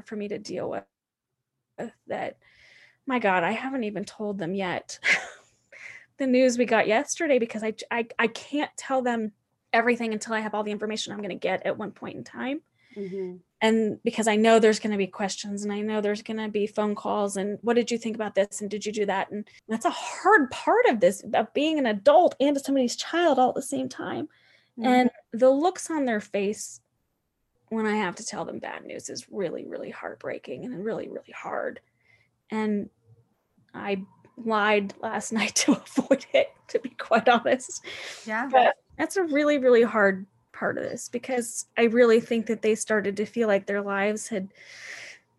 [0.05, 2.37] for me to deal with that
[3.07, 4.99] my god i haven't even told them yet
[6.19, 9.33] the news we got yesterday because I, I i can't tell them
[9.75, 12.25] everything until I have all the information I'm going to get at one point in
[12.25, 12.63] time.
[12.97, 13.37] Mm-hmm.
[13.61, 16.49] And because I know there's going to be questions and I know there's going to
[16.49, 19.31] be phone calls and what did you think about this and did you do that?
[19.31, 23.49] And that's a hard part of this, of being an adult and somebody's child all
[23.49, 24.29] at the same time.
[24.79, 24.87] Mm-hmm.
[24.87, 26.81] And the looks on their face
[27.69, 31.33] when I have to tell them bad news is really, really heartbreaking and really, really
[31.35, 31.81] hard.
[32.51, 32.91] And
[33.73, 34.03] I
[34.37, 37.85] lied last night to avoid it, to be quite honest.
[38.27, 38.49] Yeah.
[38.51, 42.75] But that's a really really hard part of this because i really think that they
[42.75, 44.49] started to feel like their lives had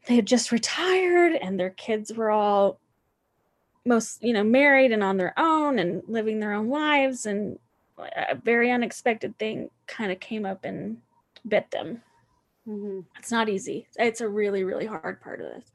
[0.08, 2.80] they had just retired and their kids were all
[3.86, 7.58] most you know married and on their own and living their own lives and
[7.98, 10.98] a very unexpected thing kind of came up and
[11.48, 12.02] bit them
[12.68, 13.00] mm-hmm.
[13.18, 15.72] it's not easy it's a really really hard part of this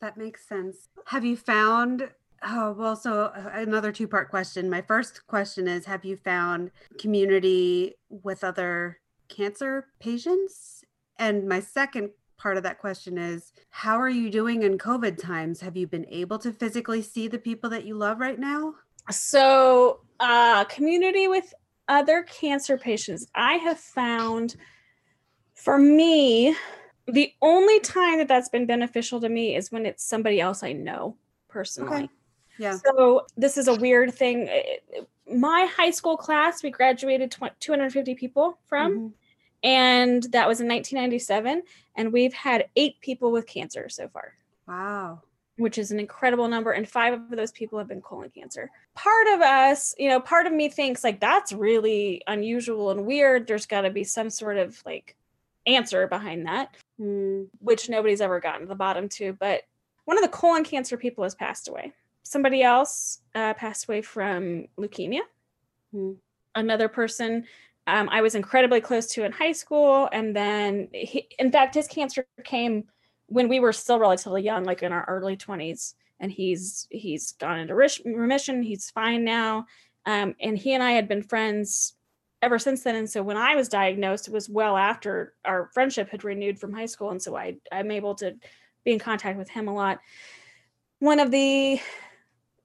[0.00, 2.10] that makes sense have you found
[2.42, 4.70] Oh, well, so uh, another two part question.
[4.70, 8.98] My first question is Have you found community with other
[9.28, 10.84] cancer patients?
[11.18, 15.60] And my second part of that question is How are you doing in COVID times?
[15.60, 18.74] Have you been able to physically see the people that you love right now?
[19.10, 21.52] So, uh, community with
[21.88, 24.56] other cancer patients, I have found
[25.54, 26.56] for me,
[27.10, 30.72] the only time that that's been beneficial to me is when it's somebody else I
[30.72, 31.16] know
[31.48, 32.04] personally.
[32.04, 32.08] Okay.
[32.58, 32.76] Yeah.
[32.76, 34.48] So this is a weird thing.
[35.32, 39.08] My high school class, we graduated 250 people from, mm-hmm.
[39.62, 41.62] and that was in 1997.
[41.96, 44.34] And we've had eight people with cancer so far.
[44.68, 45.22] Wow.
[45.56, 46.72] Which is an incredible number.
[46.72, 48.70] And five of those people have been colon cancer.
[48.94, 53.46] Part of us, you know, part of me thinks like that's really unusual and weird.
[53.46, 55.16] There's got to be some sort of like
[55.66, 57.46] answer behind that, mm.
[57.58, 59.32] which nobody's ever gotten to the bottom to.
[59.32, 59.62] But
[60.04, 61.92] one of the colon cancer people has passed away
[62.30, 65.22] somebody else uh, passed away from leukemia.
[65.92, 66.12] Hmm.
[66.54, 67.44] Another person
[67.86, 71.88] um, I was incredibly close to in high school, and then he, in fact, his
[71.88, 72.84] cancer came
[73.26, 75.94] when we were still relatively young, like in our early twenties.
[76.20, 78.62] And he's he's gone into remission.
[78.62, 79.66] He's fine now.
[80.06, 81.94] Um, and he and I had been friends
[82.42, 82.96] ever since then.
[82.96, 86.72] And so when I was diagnosed, it was well after our friendship had renewed from
[86.72, 87.10] high school.
[87.10, 88.36] And so I I'm able to
[88.84, 89.98] be in contact with him a lot.
[90.98, 91.80] One of the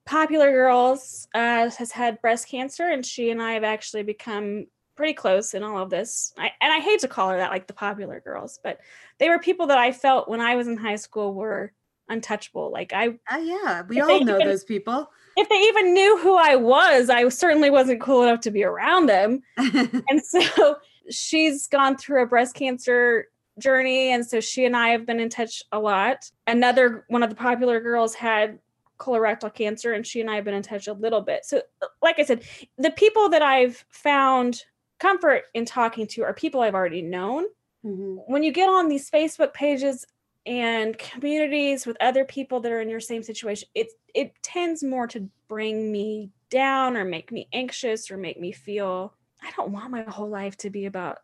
[0.05, 5.13] Popular Girls uh, has had breast cancer, and she and I have actually become pretty
[5.13, 6.31] close in all of this.
[6.37, 8.79] I, and I hate to call her that, like the Popular Girls, but
[9.17, 11.73] they were people that I felt when I was in high school were
[12.09, 12.71] untouchable.
[12.71, 15.11] Like I, uh, yeah, we all know even, those people.
[15.37, 19.07] If they even knew who I was, I certainly wasn't cool enough to be around
[19.07, 19.41] them.
[19.57, 20.77] and so
[21.09, 23.27] she's gone through a breast cancer
[23.59, 26.29] journey, and so she and I have been in touch a lot.
[26.47, 28.59] Another one of the Popular Girls had
[28.97, 31.45] colorectal cancer and she and I have been in touch a little bit.
[31.45, 31.61] So
[32.01, 32.43] like I said,
[32.77, 34.63] the people that I've found
[34.99, 37.45] comfort in talking to are people I've already known.
[37.85, 38.31] Mm-hmm.
[38.31, 40.05] When you get on these Facebook pages
[40.45, 45.07] and communities with other people that are in your same situation, it it tends more
[45.07, 49.91] to bring me down or make me anxious or make me feel I don't want
[49.91, 51.19] my whole life to be about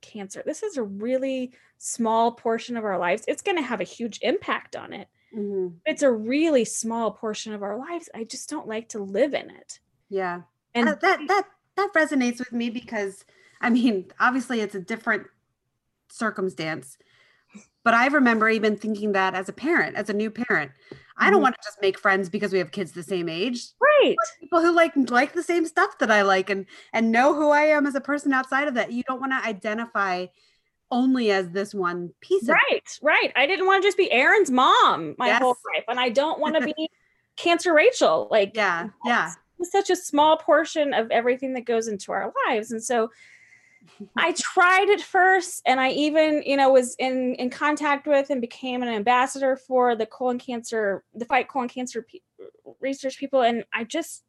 [0.00, 0.42] cancer.
[0.44, 3.24] This is a really small portion of our lives.
[3.26, 5.08] It's going to have a huge impact on it.
[5.36, 5.76] Mm-hmm.
[5.86, 8.08] It's a really small portion of our lives.
[8.14, 9.80] I just don't like to live in it.
[10.08, 10.42] Yeah.
[10.74, 11.46] And uh, that that
[11.76, 13.24] that resonates with me because
[13.60, 15.26] I mean, obviously it's a different
[16.10, 16.98] circumstance.
[17.84, 20.70] But I remember even thinking that as a parent, as a new parent,
[21.16, 21.42] I don't mm-hmm.
[21.42, 23.66] want to just make friends because we have kids the same age.
[23.80, 24.16] Right.
[24.40, 27.62] people who like like the same stuff that I like and and know who I
[27.62, 28.92] am as a person outside of that.
[28.92, 30.26] You don't want to identify
[30.92, 34.50] only as this one piece of right right i didn't want to just be aaron's
[34.50, 36.90] mom my whole life and i don't want to be
[37.36, 39.32] cancer rachel like Yeah, yeah.
[39.62, 43.10] such a small portion of everything that goes into our lives and so
[44.16, 48.40] i tried it first and i even you know was in in contact with and
[48.40, 52.18] became an ambassador for the colon cancer the fight colon cancer pe-
[52.80, 54.24] research people and i just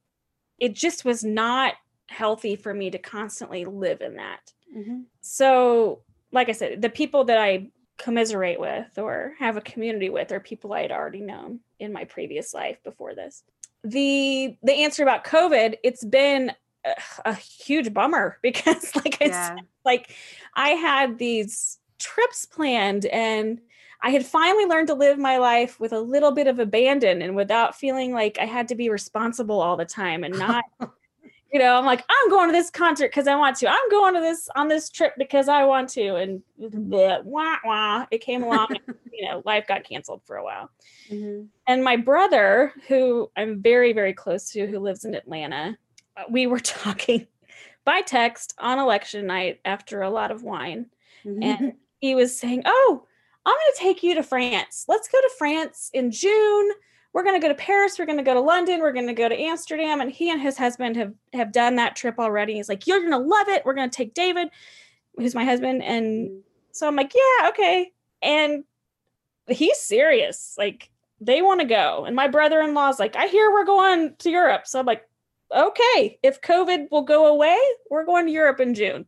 [0.60, 1.74] it just was not
[2.10, 5.06] healthy for me to constantly live in that Mhm.
[5.22, 6.02] so
[6.32, 10.40] like i said the people that i commiserate with or have a community with are
[10.40, 13.44] people i had already known in my previous life before this
[13.84, 16.52] the the answer about covid it's been
[16.86, 16.94] a,
[17.26, 19.56] a huge bummer because like i Yeah.
[19.56, 20.16] said like
[20.56, 23.62] i had these trips planned and
[24.02, 27.36] i had finally learned to live my life with a little bit of abandon and
[27.36, 30.64] without feeling like i had to be responsible all the time and not
[31.54, 33.70] you know, I'm like, I'm going to this concert because I want to.
[33.70, 36.16] I'm going to this on this trip because I want to.
[36.16, 38.70] And bleh, wah, wah, it came along.
[38.72, 38.80] and,
[39.12, 40.72] you know, life got canceled for a while.
[41.12, 41.50] Mhm.
[41.68, 45.78] And my brother, who I'm very, very close to, who lives in Atlanta,
[46.30, 47.28] we were talking
[47.86, 50.88] by text on election night after a lot of wine.
[51.26, 51.44] Mhm.
[51.44, 53.06] And he was saying, Oh,
[53.46, 54.86] I'm going to take you to France.
[54.88, 56.72] Let's go to France in June.
[57.12, 58.00] We're going to go to Paris.
[58.00, 58.80] We're going to go to London.
[58.80, 60.02] We're going to go to Amsterdam.
[60.02, 62.56] And he and his husband have, have done that trip already.
[62.56, 63.66] He's like, You're going to love it.
[63.66, 64.48] We're going to take David,
[65.18, 65.84] who's my husband.
[65.84, 66.42] And Mhm.
[66.72, 67.92] so I'm like, Yeah, okay.
[68.22, 68.64] And
[69.48, 70.56] he's serious.
[70.58, 70.90] Like,
[71.20, 72.06] they want to go.
[72.06, 74.66] And my brother in law's like, I hear we're going to Europe.
[74.68, 75.08] So I'm like,
[75.54, 77.58] Okay, if COVID will go away,
[77.90, 79.06] we're going to Europe in June.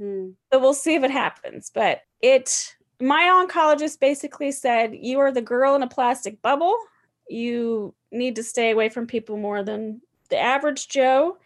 [0.00, 0.34] Mhm.
[0.52, 1.70] So we'll see if it happens.
[1.72, 6.76] But it, my oncologist basically said, You are the girl in a plastic bubble.
[7.28, 11.38] You need to stay away from people more than the average Joe.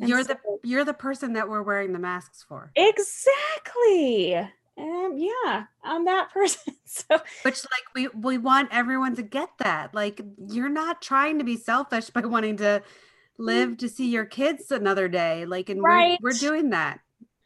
[0.00, 2.70] And You're the you're the person that we're wearing the masks for.
[2.76, 4.36] exactly.
[4.78, 6.74] Um, yeah, I'm that person.
[6.84, 7.04] So
[7.42, 9.94] Which like we we want everyone to get that.
[9.94, 12.82] Like you're not trying to be selfish by wanting to
[13.38, 15.46] live to see your kids another day.
[15.46, 16.18] Like and Right.
[16.22, 17.00] we're, we're doing that.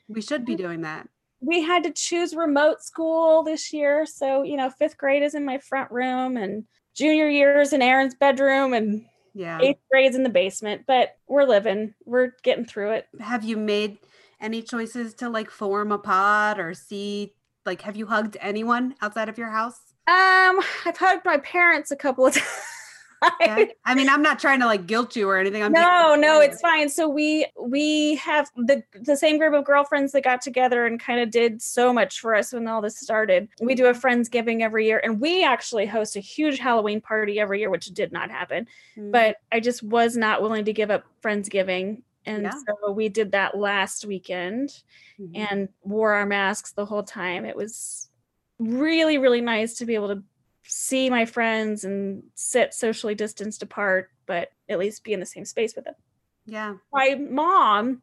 [0.09, 1.09] We should be doing that.
[1.41, 4.07] we had to choose remote school this year.
[4.07, 6.65] So, you know, fifth grade is in my front room and
[6.95, 9.59] junior year is in Aaron's bedroom and Yeah.
[9.61, 10.83] eighth grade's in the basement.
[10.87, 13.07] But we're living, we're getting through it.
[13.21, 13.99] Have you made
[14.41, 17.35] any choices to like form a pod or see
[17.65, 19.79] like have you hugged anyone outside of your house?
[20.09, 22.47] Um, I've hugged my parents a couple of times.
[23.41, 23.65] Yeah.
[23.85, 25.63] I mean, I'm not trying to like guilt you or anything.
[25.63, 26.89] I'm no, no, it's fine.
[26.89, 31.21] So we we have the the same group of girlfriends that got together and kind
[31.21, 33.49] of did so much for us when all this started.
[33.61, 37.61] We do a friendsgiving every year, and we actually host a huge Halloween party every
[37.61, 38.67] year, which did not happen.
[38.97, 39.13] Mm.
[39.13, 42.53] But I just was not willing to give up friendsgiving, and Yeah.
[42.83, 44.83] so we did that last weekend
[45.21, 45.31] Mhm.
[45.37, 47.45] and wore our masks the whole time.
[47.45, 48.09] It was
[48.59, 50.23] really, really nice to be able to
[50.65, 55.45] see my friends and sit socially distanced apart, but at least be in the same
[55.45, 55.95] space with them.
[56.47, 56.75] yeah.
[56.93, 58.03] My mom,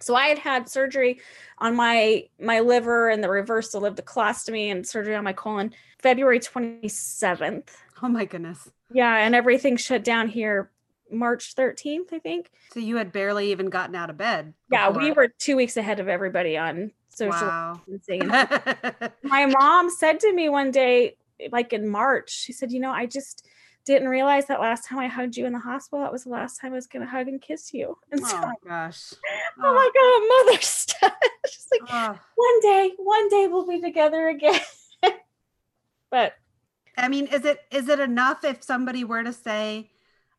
[0.00, 1.20] so I had had surgery
[1.58, 5.74] on my my liver and the reversal of the colostomy and surgery on my colon
[6.00, 7.68] February 27th.
[8.02, 8.70] Oh my goodness.
[8.92, 10.70] Yeah, and everything shut down here
[11.10, 12.50] March 13th, I think.
[12.72, 14.54] So you had barely even gotten out of bed.
[14.70, 17.80] Yeah, we were 2 weeks ahead of everybody on social Wow.
[17.88, 18.28] distancing.
[19.24, 21.16] my mom said to me one day,
[21.50, 23.46] like in March, she said, You know, I just
[23.84, 26.60] didn't realize that last time I hugged you in the hospital, that was the last
[26.60, 27.96] time I was going to hug and kiss you.
[28.12, 29.14] And so, oh gosh.
[29.62, 31.12] oh my God, mother's touch.
[31.50, 32.18] She's like, Oh.
[32.34, 34.60] One day, one day we'll be together again.
[36.10, 36.34] but
[36.96, 39.90] I mean, is it is it enough if somebody were to say,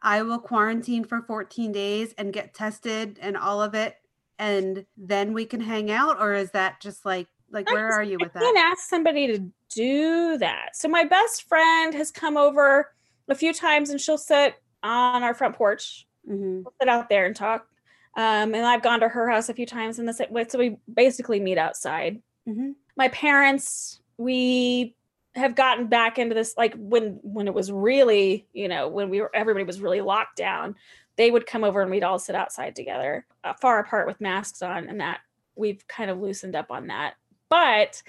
[0.01, 3.95] I will quarantine for 14 days and get tested and all of it,
[4.37, 6.19] and then we can hang out?
[6.19, 9.51] Or is that just like like where are you with I can't ask somebody to
[9.73, 10.75] do that.
[10.75, 12.91] So my best friend has come over
[13.29, 16.63] a few times and she'll sit on our front porch Mhm.
[16.63, 17.67] we'll sit out there and talk.
[18.15, 20.45] Um, and I've gone to her house a few times in the same way.
[20.47, 22.21] So we basically meet outside.
[22.47, 22.75] Mhm.
[22.97, 24.95] My parents, we
[25.35, 29.21] have gotten back into this like when when it was really, you know, when we
[29.21, 30.75] were everybody was really locked down,
[31.15, 34.61] they would come over and we'd all sit outside together, uh, far apart with masks
[34.61, 35.21] on, and that
[35.55, 37.15] we've kind of loosened up on that.
[37.49, 38.01] But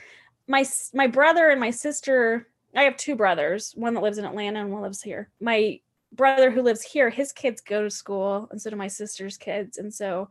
[0.51, 4.61] my my brother and my sister, I have two brothers, one that lives in Atlanta
[4.61, 5.31] and one lives here.
[5.41, 5.81] My
[6.13, 9.79] brother who lives here, his kids go to school, and so do my sister's kids.
[9.79, 10.31] And so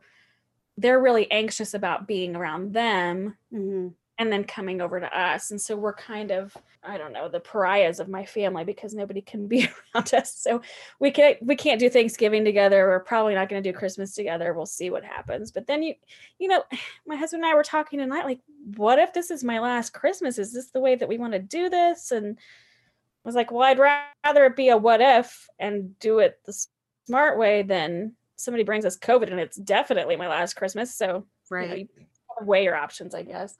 [0.78, 3.36] they're really anxious about being around them.
[3.52, 3.94] Mhm.
[4.20, 5.50] And then coming over to us.
[5.50, 6.54] And so we're kind of,
[6.84, 10.34] I don't know, the pariahs of my family because nobody can be around us.
[10.34, 10.60] So
[10.98, 12.86] we can't we can't do Thanksgiving together.
[12.86, 14.52] We're probably not going to do Christmas together.
[14.52, 15.50] We'll see what happens.
[15.50, 15.94] But then you,
[16.38, 16.62] you know,
[17.06, 18.40] my husband and I were talking tonight, like,
[18.76, 20.38] what if this is my last Christmas?
[20.38, 22.12] Is this the way that we want to do this?
[22.12, 26.40] And I was like, well, I'd rather it be a what if and do it
[26.44, 26.66] the
[27.06, 30.94] smart way than somebody brings us COVID and it's definitely my last Christmas.
[30.94, 31.62] So right.
[31.62, 33.56] You know, you weigh your options, I guess.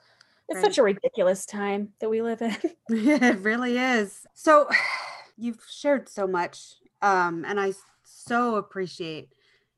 [0.51, 2.57] It's such a ridiculous time that we live in.
[2.89, 4.27] it really is.
[4.35, 4.69] So
[5.39, 6.75] you've shared so much.
[7.03, 7.73] Um, and I
[8.05, 9.31] so appreciate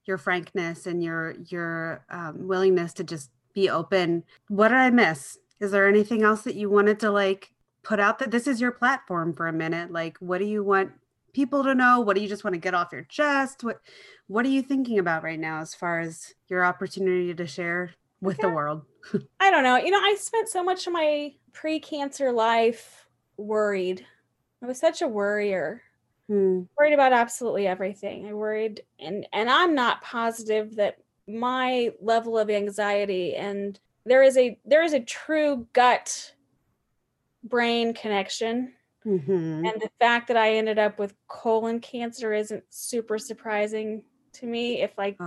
[0.04, 4.24] your frankness and your your um, willingness to just be open.
[4.48, 5.38] What did I miss?
[5.60, 7.52] Is there anything else that you wanted to like
[7.82, 9.92] put out that this is your platform for a minute?
[9.92, 10.92] Like, what do you want
[11.32, 12.00] people to know?
[12.00, 13.62] What do you just want to get off your chest?
[13.62, 13.80] What
[14.26, 17.92] What are you thinking about right now as far as your opportunity to share
[18.22, 18.46] with yeah.
[18.46, 18.82] the world?
[19.40, 19.76] I don't know.
[19.76, 23.06] You know, I spent so much of my pre-cancer life
[23.36, 24.06] worried.
[24.62, 25.82] I was such a worrier.
[26.28, 26.62] Hmm.
[26.78, 28.26] Worried about absolutely everything.
[28.26, 30.98] I worried and and I'm not positive that
[31.28, 36.32] my level of anxiety and there is a there is a true gut
[37.44, 38.72] brain connection.
[39.04, 39.66] Mm-hmm.
[39.66, 44.04] And the fact that I ended up with colon cancer isn't super surprising
[44.34, 44.80] to me.
[44.80, 45.18] If like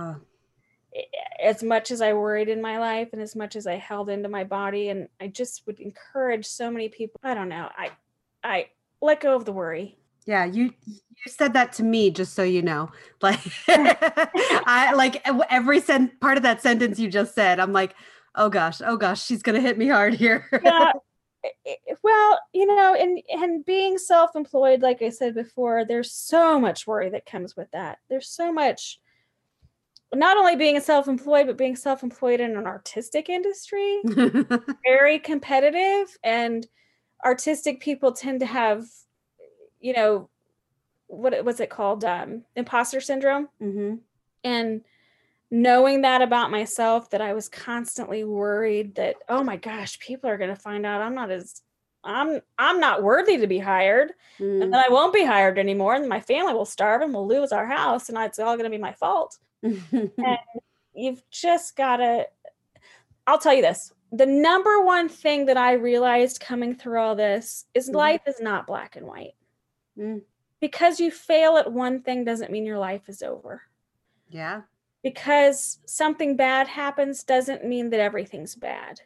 [1.42, 4.28] as much as I worried in my life and as much as I held into
[4.28, 7.90] my body and I just would encourage so many people I don't know I
[8.42, 8.68] I
[9.00, 9.98] let go of the worry.
[10.26, 12.90] Yeah you you said that to me just so you know.
[13.22, 17.94] Like I like every sen- part of that sentence you just said I'm like
[18.34, 20.48] oh gosh oh gosh she's going to hit me hard here.
[20.64, 20.92] Yeah
[22.02, 27.10] well you know and and being self-employed like I said before there's so much worry
[27.10, 27.98] that comes with that.
[28.08, 28.98] There's so much
[30.18, 34.00] not only being self-employed but being self-employed in an artistic industry
[34.84, 36.66] very competitive and
[37.24, 38.84] artistic people tend to have
[39.80, 40.28] you know
[41.08, 43.94] what was it called um imposter syndrome mm-hmm.
[44.44, 44.82] and
[45.50, 50.38] knowing that about myself that i was constantly worried that oh my gosh people are
[50.38, 51.62] going to find out i'm not as
[52.02, 54.62] i'm i'm not worthy to be hired mm.
[54.62, 57.52] and then i won't be hired anymore and my family will starve and we'll lose
[57.52, 59.38] our house and it's all going to be my fault
[59.92, 60.38] and
[60.94, 62.26] you've just got to
[63.26, 63.92] I'll tell you this.
[64.12, 67.94] The number one thing that I realized coming through all this is mm.
[67.94, 69.34] life is not black and white.
[69.98, 70.22] Mm.
[70.60, 73.62] Because you fail at one thing doesn't mean your life is over.
[74.28, 74.62] Yeah.
[75.02, 79.00] Because something bad happens doesn't mean that everything's bad.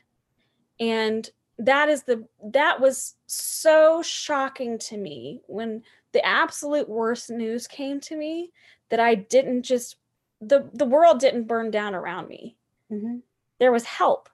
[0.79, 5.83] And that is the that was so shocking to me when
[6.13, 8.51] the absolute worst news came to me
[8.89, 9.97] that I didn't just
[10.41, 12.57] the the world didn't burn down around me.
[12.91, 13.19] Mm-hmm.
[13.59, 14.29] There was help,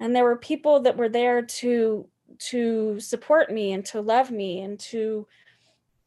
[0.00, 2.08] and there were people that were there to
[2.38, 5.26] to support me and to love me and to,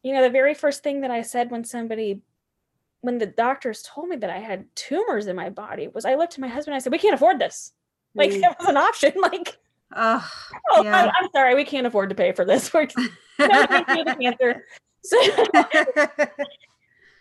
[0.02, 2.22] you know, the very first thing that I said when somebody
[3.00, 6.34] when the doctors told me that I had tumors in my body was I looked
[6.34, 7.72] at my husband and I said, "We can't afford this.
[8.14, 8.40] Like mm.
[8.40, 9.12] that was an option.
[9.20, 9.58] Like,
[9.94, 10.20] uh,
[10.70, 11.02] oh, yeah.
[11.02, 12.72] I'm, I'm, sorry, we can't afford to pay for this.
[12.74, 12.86] We're
[13.38, 13.66] no,
[14.20, 14.64] cancer."
[15.04, 15.18] So,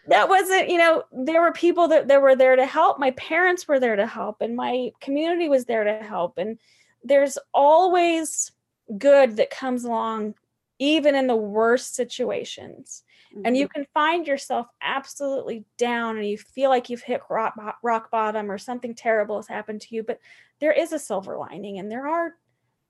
[0.08, 3.68] that wasn't you know there were people that, that were there to help my parents
[3.68, 6.58] were there to help and my community was there to help and
[7.04, 8.52] there's always
[8.98, 10.34] good that comes along
[10.80, 13.46] even in the worst situations mm-hmm.
[13.46, 13.82] and you mm-hmm.
[13.82, 18.58] can find yourself absolutely down and you feel like you've hit rock, rock bottom or
[18.58, 20.20] something terrible has happened to you but
[20.60, 22.36] there is a silver lining and there are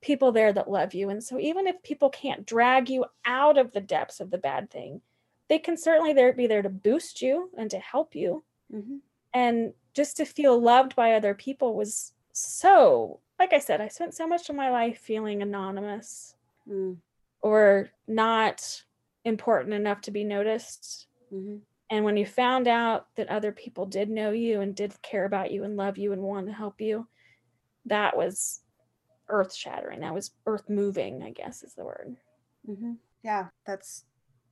[0.02, 3.72] people there that love you and so even if people can't drag you out of
[3.74, 5.02] the depths of the bad thing
[5.52, 8.42] they can certainly there be there to boost you and to help you
[8.74, 8.96] mm-hmm.
[9.34, 14.14] and just to feel loved by other people was so like i said i spent
[14.14, 16.36] so much of my life feeling anonymous
[16.70, 16.96] mm.
[17.42, 18.82] or not
[19.26, 21.58] important enough to be noticed mm-hmm.
[21.90, 25.52] and when you found out that other people did know you and did care about
[25.52, 27.06] you and love you and want to help you
[27.86, 28.62] that was
[29.28, 32.16] earth shattering that was earth moving i guess is the word
[32.70, 32.94] mm-hmm.
[33.22, 34.06] yeah that's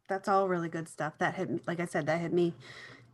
[0.10, 1.14] that's all really good stuff.
[1.20, 2.54] That hit, like I said, that hit me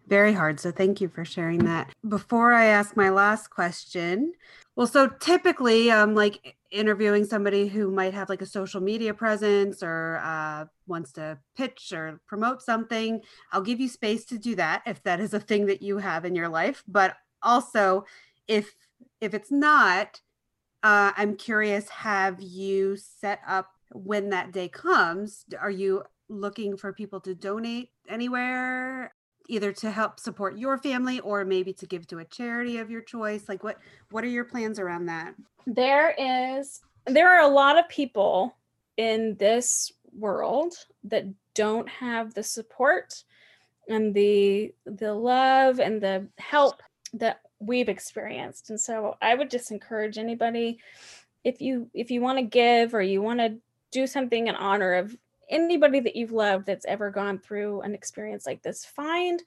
[0.08, 0.60] very hard.
[0.60, 1.92] So thank you for sharing that.
[2.08, 4.34] Before I ask my last question,
[4.76, 9.14] well, so typically I'm um, like interviewing somebody who might have like a social media
[9.14, 13.22] presence or uh, wants to pitch or promote something.
[13.52, 16.26] I'll give you space to do that if that is a thing that you have
[16.26, 16.84] in your life.
[16.88, 18.06] But also,
[18.48, 18.76] if
[19.22, 20.20] if it's not,
[20.84, 21.90] uh, I'm curious.
[21.90, 25.46] Have you set up when that day comes?
[25.60, 29.14] Are you looking for people to donate anywhere
[29.48, 33.02] either to help support your family or maybe to give to a charity of your
[33.02, 33.48] choice?
[33.48, 33.78] Like what
[34.12, 35.36] what are your plans around that?
[35.68, 38.56] There is there are a lot of people
[38.98, 40.74] in this world
[41.04, 43.24] that don't have the support
[43.88, 46.82] and the the love and the help
[47.14, 48.70] that we've experienced.
[48.70, 50.80] And so i would just encourage anybody
[51.44, 53.56] if you if you want to give or you want to
[53.92, 55.16] do something in honor of
[55.50, 59.44] anybody that you've loved that's ever gone through an experience like this find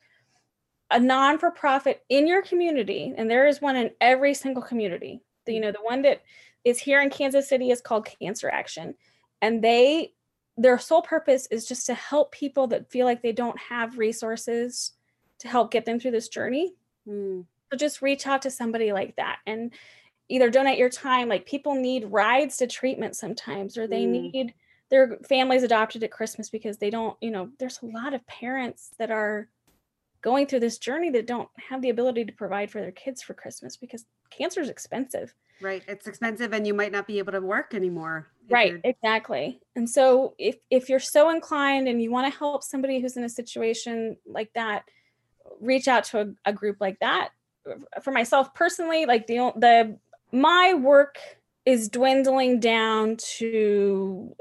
[0.91, 5.61] a non-for-profit in your community and there is one in every single community the, you
[5.61, 6.23] know the one that
[6.65, 8.95] is here in kansas city is called cancer action
[9.43, 10.13] and they
[10.57, 14.93] their sole purpose is just to help people that feel like they don't have resources
[15.39, 16.75] to help get them through this journey
[17.09, 17.45] mm.
[17.71, 19.73] so just reach out to somebody like that and
[20.29, 24.33] either donate your time like people need rides to treatment sometimes or they mm.
[24.33, 24.55] need
[24.91, 28.91] their families adopted at christmas because they don't you know there's a lot of parents
[28.99, 29.49] that are
[30.21, 33.35] going through this journey that don't have the ability to provide for their kids for
[33.35, 35.35] christmas because cancer is expensive.
[35.61, 38.81] Right it's expensive and you might not be able to work anymore right you're...
[38.85, 39.61] exactly.
[39.75, 43.25] And so if if you're so inclined and you want to help somebody who's in
[43.25, 44.85] a situation like that
[45.61, 47.31] reach out to a, a group like that.
[48.03, 49.99] For myself personally like the the
[50.31, 51.19] my work
[51.67, 54.35] is dwindling down to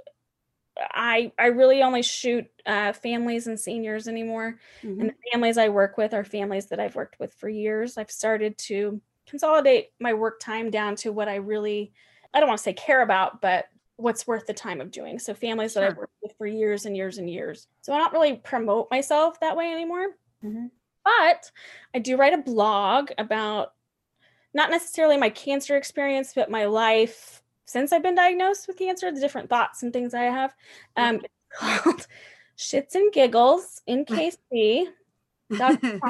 [0.79, 4.99] I I really only shoot uh, families and seniors anymore, mm-hmm.
[4.99, 7.97] and the families I work with are families that I've worked with for years.
[7.97, 11.93] I've started to consolidate my work time down to what I really
[12.33, 13.65] I don't want to say care about, but
[13.97, 15.19] what's worth the time of doing.
[15.19, 15.81] So families sure.
[15.81, 17.67] that I've worked with for years and years and years.
[17.81, 20.07] So I don't really promote myself that way anymore.
[20.43, 20.67] Mm-hmm.
[21.03, 21.51] But
[21.95, 23.73] I do write a blog about
[24.53, 29.19] not necessarily my cancer experience, but my life since I've been diagnosed with cancer, the
[29.19, 30.55] different thoughts and things I have.
[30.95, 32.07] Um, it's called
[32.57, 34.87] Shits and Giggles in KC.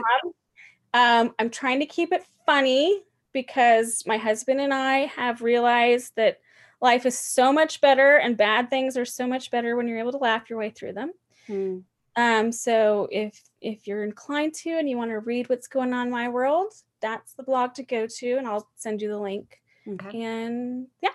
[0.94, 3.02] um, I'm trying to keep it funny
[3.34, 6.40] because my husband and I have realized that
[6.80, 10.12] life is so much better and bad things are so much better when you're able
[10.12, 11.12] to laugh your way through them.
[11.48, 11.80] Hmm.
[12.16, 16.08] Um, so if if you're inclined to and you want to read what's going on
[16.08, 19.60] in my world, that's the blog to go to, and I'll send you the link.
[19.88, 20.24] Okay.
[20.24, 21.10] And yeah,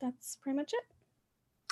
[0.00, 0.84] that's pretty much it.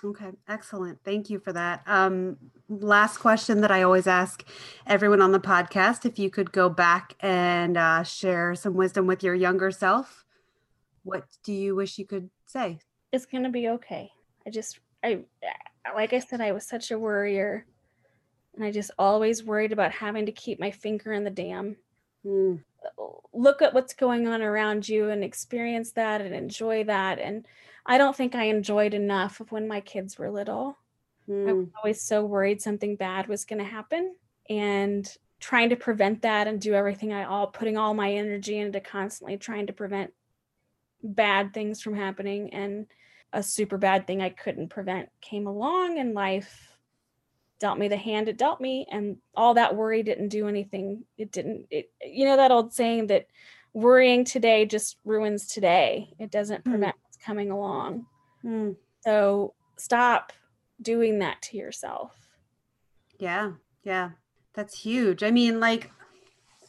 [0.05, 0.99] Okay, excellent.
[1.05, 1.83] Thank you for that.
[1.87, 2.37] Um,
[2.69, 4.45] last question that I always ask
[4.87, 9.23] everyone on the podcast if you could go back and uh, share some wisdom with
[9.23, 10.27] your younger self,
[11.03, 12.79] what do you wish you could say?
[13.11, 14.11] It's going to be okay.
[14.47, 15.21] I just, I,
[15.95, 17.65] like I said, I was such a worrier
[18.55, 21.77] and I just always worried about having to keep my finger in the dam.
[22.25, 22.63] Mm.
[23.33, 27.19] Look at what's going on around you and experience that and enjoy that.
[27.19, 27.47] And
[27.85, 30.79] I don't think I enjoyed enough of when my kids were little.
[31.29, 31.49] Mm.
[31.49, 31.77] I was hmm.
[31.77, 34.15] always so worried something bad was going to happen
[34.49, 35.07] and
[35.41, 39.37] trying to prevent that and do everything I all putting all my energy into constantly
[39.37, 40.13] trying to prevent
[41.03, 42.87] bad things from happening and
[43.33, 46.76] a super bad thing I couldn't prevent came along and life
[47.59, 51.33] dealt me the hand it dealt me and all that worry didn't do anything it
[51.33, 53.27] didn't it you know that old saying that
[53.73, 56.71] worrying today just ruins today it doesn't hmm.
[56.71, 56.97] prevent
[57.27, 58.07] coming along.
[58.45, 58.77] Mm.
[59.01, 60.33] So stop
[60.81, 62.13] doing that to yourself.
[63.19, 63.53] Yeah.
[63.83, 64.11] Yeah.
[64.55, 65.23] That's huge.
[65.23, 65.91] I mean, like,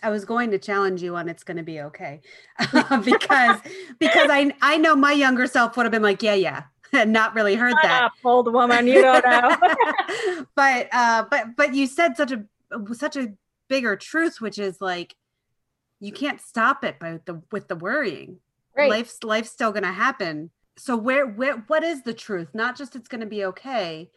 [0.03, 2.21] I was going to challenge you on it's going to be okay
[3.03, 3.59] because
[3.97, 7.35] because I I know my younger self would have been like yeah yeah and not
[7.35, 8.03] really heard Shut that.
[8.03, 9.55] up, old woman you don't know.
[10.55, 12.43] But uh but but you said such a
[12.93, 13.33] such a
[13.67, 15.15] bigger truth which is like
[15.99, 18.39] you can't stop it by the with the worrying.
[18.75, 18.89] Right.
[18.89, 20.51] life's life's still going to happen.
[20.77, 22.49] So where where what is the truth?
[22.53, 24.11] Not just it's going to be okay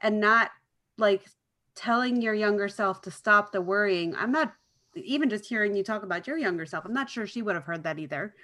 [0.00, 0.50] and not
[0.96, 1.24] like
[1.74, 4.16] telling your younger self to stop the worrying.
[4.16, 4.52] I'm not
[4.94, 7.64] even just hearing you talk about your younger self i'm not sure she would have
[7.64, 8.34] heard that either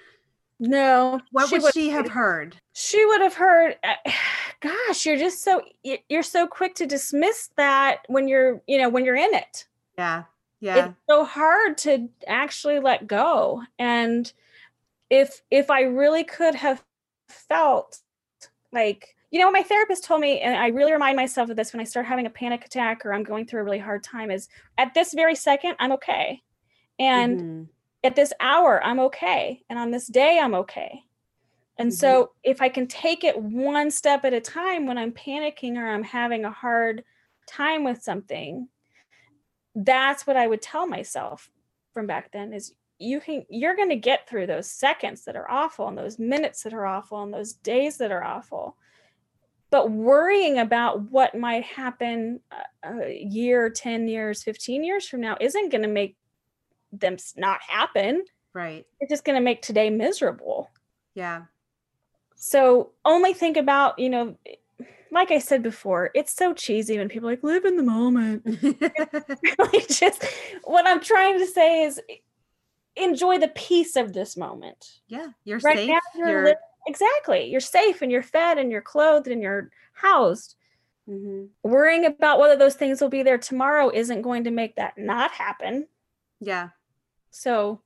[0.60, 3.94] no what would she have heard she would have heard uh,
[4.60, 5.62] gosh you're just so
[6.09, 9.66] you're so quick to dismiss that when you're you know when you're in it.
[9.98, 10.24] Yeah
[10.60, 10.86] yeah.
[10.86, 14.32] it's so hard to actually let go and
[15.10, 16.82] if if I really could have
[17.28, 17.98] felt
[18.72, 21.81] like you know my therapist told me and i really remind myself of this when
[21.81, 24.48] i start having a panic attack or i'm going through a really hard time is
[24.78, 26.43] at this very second i'm okay.
[26.98, 27.62] And mm-hmm.
[28.05, 31.01] At this hour i'm okay and on this day i'm okay
[31.78, 31.97] and mm-hmm.
[31.97, 35.89] so if i can take it one step at a time when i'm panicking or
[35.89, 37.02] i'm having a hard
[37.48, 38.68] time with something
[39.74, 41.51] that's what i would tell myself
[41.93, 45.51] from back then is you can you're going to get through those seconds that are
[45.51, 48.76] awful and those minutes that are awful and those days that are awful
[49.70, 52.39] but worrying about what might happen
[52.85, 56.16] a year 10 years 15 years from now isn't going to make
[57.01, 60.71] them not happen right it's just going to make today miserable
[61.15, 61.43] yeah
[62.37, 64.37] So only think about, you know,
[65.11, 68.45] like I said before, it's so cheesy when people are like live in the moment.
[69.59, 70.25] like just
[70.65, 72.01] what I'm trying to say is
[72.97, 74.99] enjoy the peace of this moment.
[75.09, 75.89] Yeah, you're right safe.
[75.89, 76.45] Now you're, you're...
[76.45, 76.55] Li-
[76.87, 77.51] exactly.
[77.51, 80.57] You're safe and you're fed and you're clothed and you're housed.
[81.09, 81.47] Mm-hmm.
[81.62, 85.31] Worrying about whether those things will be there tomorrow isn't going to make that not
[85.31, 85.87] happen.
[86.41, 86.71] Yeah.
[87.35, 87.81] So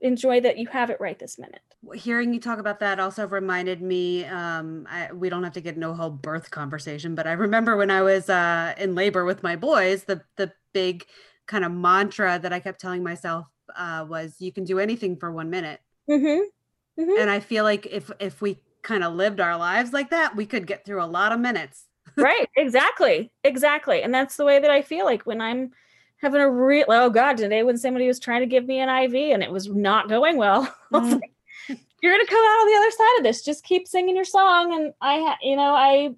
[0.00, 1.60] enjoy that you have it right this minute.
[1.94, 4.24] Hearing you talk about that also reminded me.
[4.24, 7.90] Um, I, we don't have to get no whole birth conversation, but I remember when
[7.90, 11.04] I was uh, in labor with my boys, the the big
[11.46, 13.46] kind of mantra that I kept telling myself
[13.76, 15.80] uh, was, "You can do anything for one minute."
[16.10, 17.00] Mm-hmm.
[17.00, 17.20] Mm-hmm.
[17.20, 20.46] And I feel like if if we kind of lived our lives like that, we
[20.46, 21.84] could get through a lot of minutes.
[22.16, 22.48] right.
[22.56, 23.30] Exactly.
[23.44, 24.02] Exactly.
[24.02, 25.72] And that's the way that I feel like when I'm
[26.18, 29.14] having a real oh god today when somebody was trying to give me an iv
[29.14, 30.72] and it was not going well.
[30.92, 31.20] Mm.
[31.20, 33.42] like, you're gonna come out on the other side of this.
[33.42, 34.72] Just keep singing your song.
[34.72, 36.14] And i ha- you know i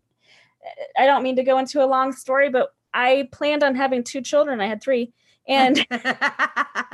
[0.99, 4.21] i don't mean to go into a long story but i planned on having two
[4.21, 4.61] children.
[4.61, 5.13] I had three.
[5.47, 5.97] And uh,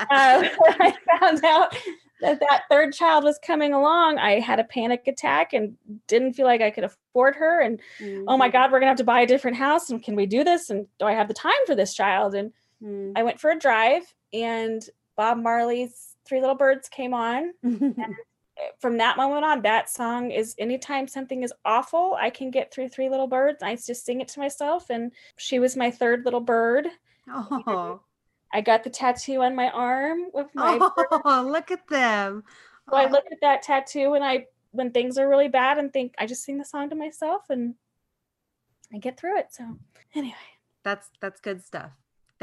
[0.09, 1.76] i found out
[2.20, 4.18] that that third child was coming along.
[4.18, 5.76] I had a panic attack and
[6.06, 7.60] didn't feel like i could afford her.
[7.60, 8.24] And mm-hmm.
[8.28, 8.52] oh my mm-hmm.
[8.52, 9.90] god we're gonna have to buy a different house.
[9.90, 10.70] And can we do this?
[10.70, 12.36] And do i have the time for this child?
[12.36, 12.52] And
[12.85, 13.12] Mm.
[13.16, 14.02] I went for a drive
[14.32, 14.86] and
[15.16, 17.52] Bob Marley's Three Little Birds came on.
[18.78, 22.89] from that moment on, that song is anytime something is awful, I can get through
[22.89, 23.62] Three Little Birds.
[23.62, 24.90] I just sing it to myself.
[24.90, 26.89] And she was my third little bird.
[27.28, 28.01] Oh.
[28.52, 30.78] I got the tattoo on my arm with my.
[30.81, 31.43] Oh, bird.
[31.51, 32.44] look at them.
[32.89, 32.98] So oh.
[32.98, 36.27] I look at that tattoo and I, when things are really bad, and think I
[36.27, 37.74] just sing the song to myself and
[38.93, 39.48] I get through it.
[39.51, 39.78] So
[40.15, 40.35] anyway,
[40.82, 41.90] that's that's good stuff.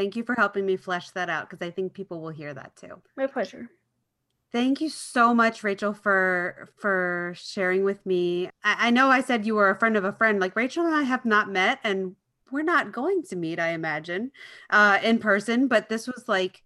[0.01, 2.75] Thank you for helping me flesh that out because I think people will hear that
[2.75, 2.99] too.
[3.15, 3.69] My pleasure.
[4.51, 8.47] Thank you so much, Rachel, for for sharing with me.
[8.63, 10.39] I, I, know I said you were a friend of a friend.
[10.39, 12.15] Like Rachel and I have not met, and
[12.51, 14.31] we're not going to meet, I imagine,
[14.71, 15.67] uh, in person.
[15.67, 16.63] But this was like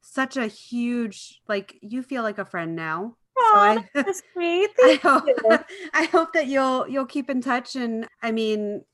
[0.00, 3.14] such a huge, like you feel like a friend now.
[3.36, 3.84] so I,
[4.32, 4.70] sweet.
[4.82, 5.24] I hope,
[5.92, 7.76] I hope that you'll you'll keep in touch.
[7.76, 8.86] And I mean,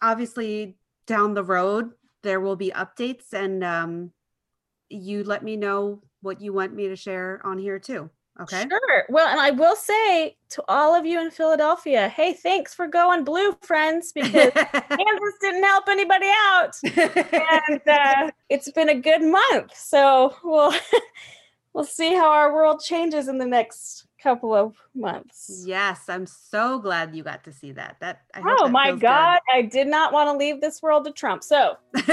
[0.00, 0.76] obviously
[1.08, 1.90] down the road,
[2.22, 4.10] there will be updates and um,
[4.88, 8.10] you let me know what you want me to share on here too.
[8.38, 8.66] Okay.
[8.68, 9.04] Sure.
[9.08, 13.24] Well, and I will say to all of you in Philadelphia, hey, thanks for going
[13.24, 16.76] blue, friends, because Kansas didn't help anybody out.
[16.84, 19.74] and uh, it's been a good month.
[19.74, 20.74] So we'll
[21.72, 25.62] we'll see how our world changes in the next couple of months.
[25.64, 27.96] Yes, I'm so glad you got to see that.
[28.00, 29.56] That I oh that my god, good.
[29.56, 31.44] I did not want to leave this world to Trump.
[31.44, 31.76] So.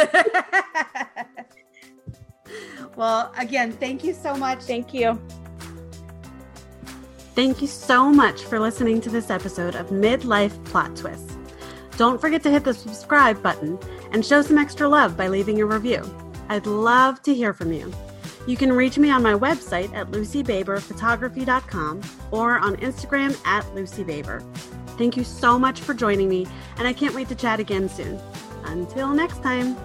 [2.96, 4.60] well, again, thank you so much.
[4.62, 5.20] Thank you.
[7.34, 11.36] Thank you so much for listening to this episode of Midlife Plot Twists.
[11.98, 13.80] Don't forget to hit the subscribe button
[14.12, 16.04] and show some extra love by leaving a review.
[16.50, 17.92] I'd love to hear from you.
[18.46, 22.02] You can reach me on my website at lucybaberphotography.com
[22.32, 24.44] or on Instagram at lucybaber.
[24.98, 26.46] Thank you so much for joining me,
[26.78, 28.20] and I can't wait to chat again soon.
[28.66, 29.78] Until next time.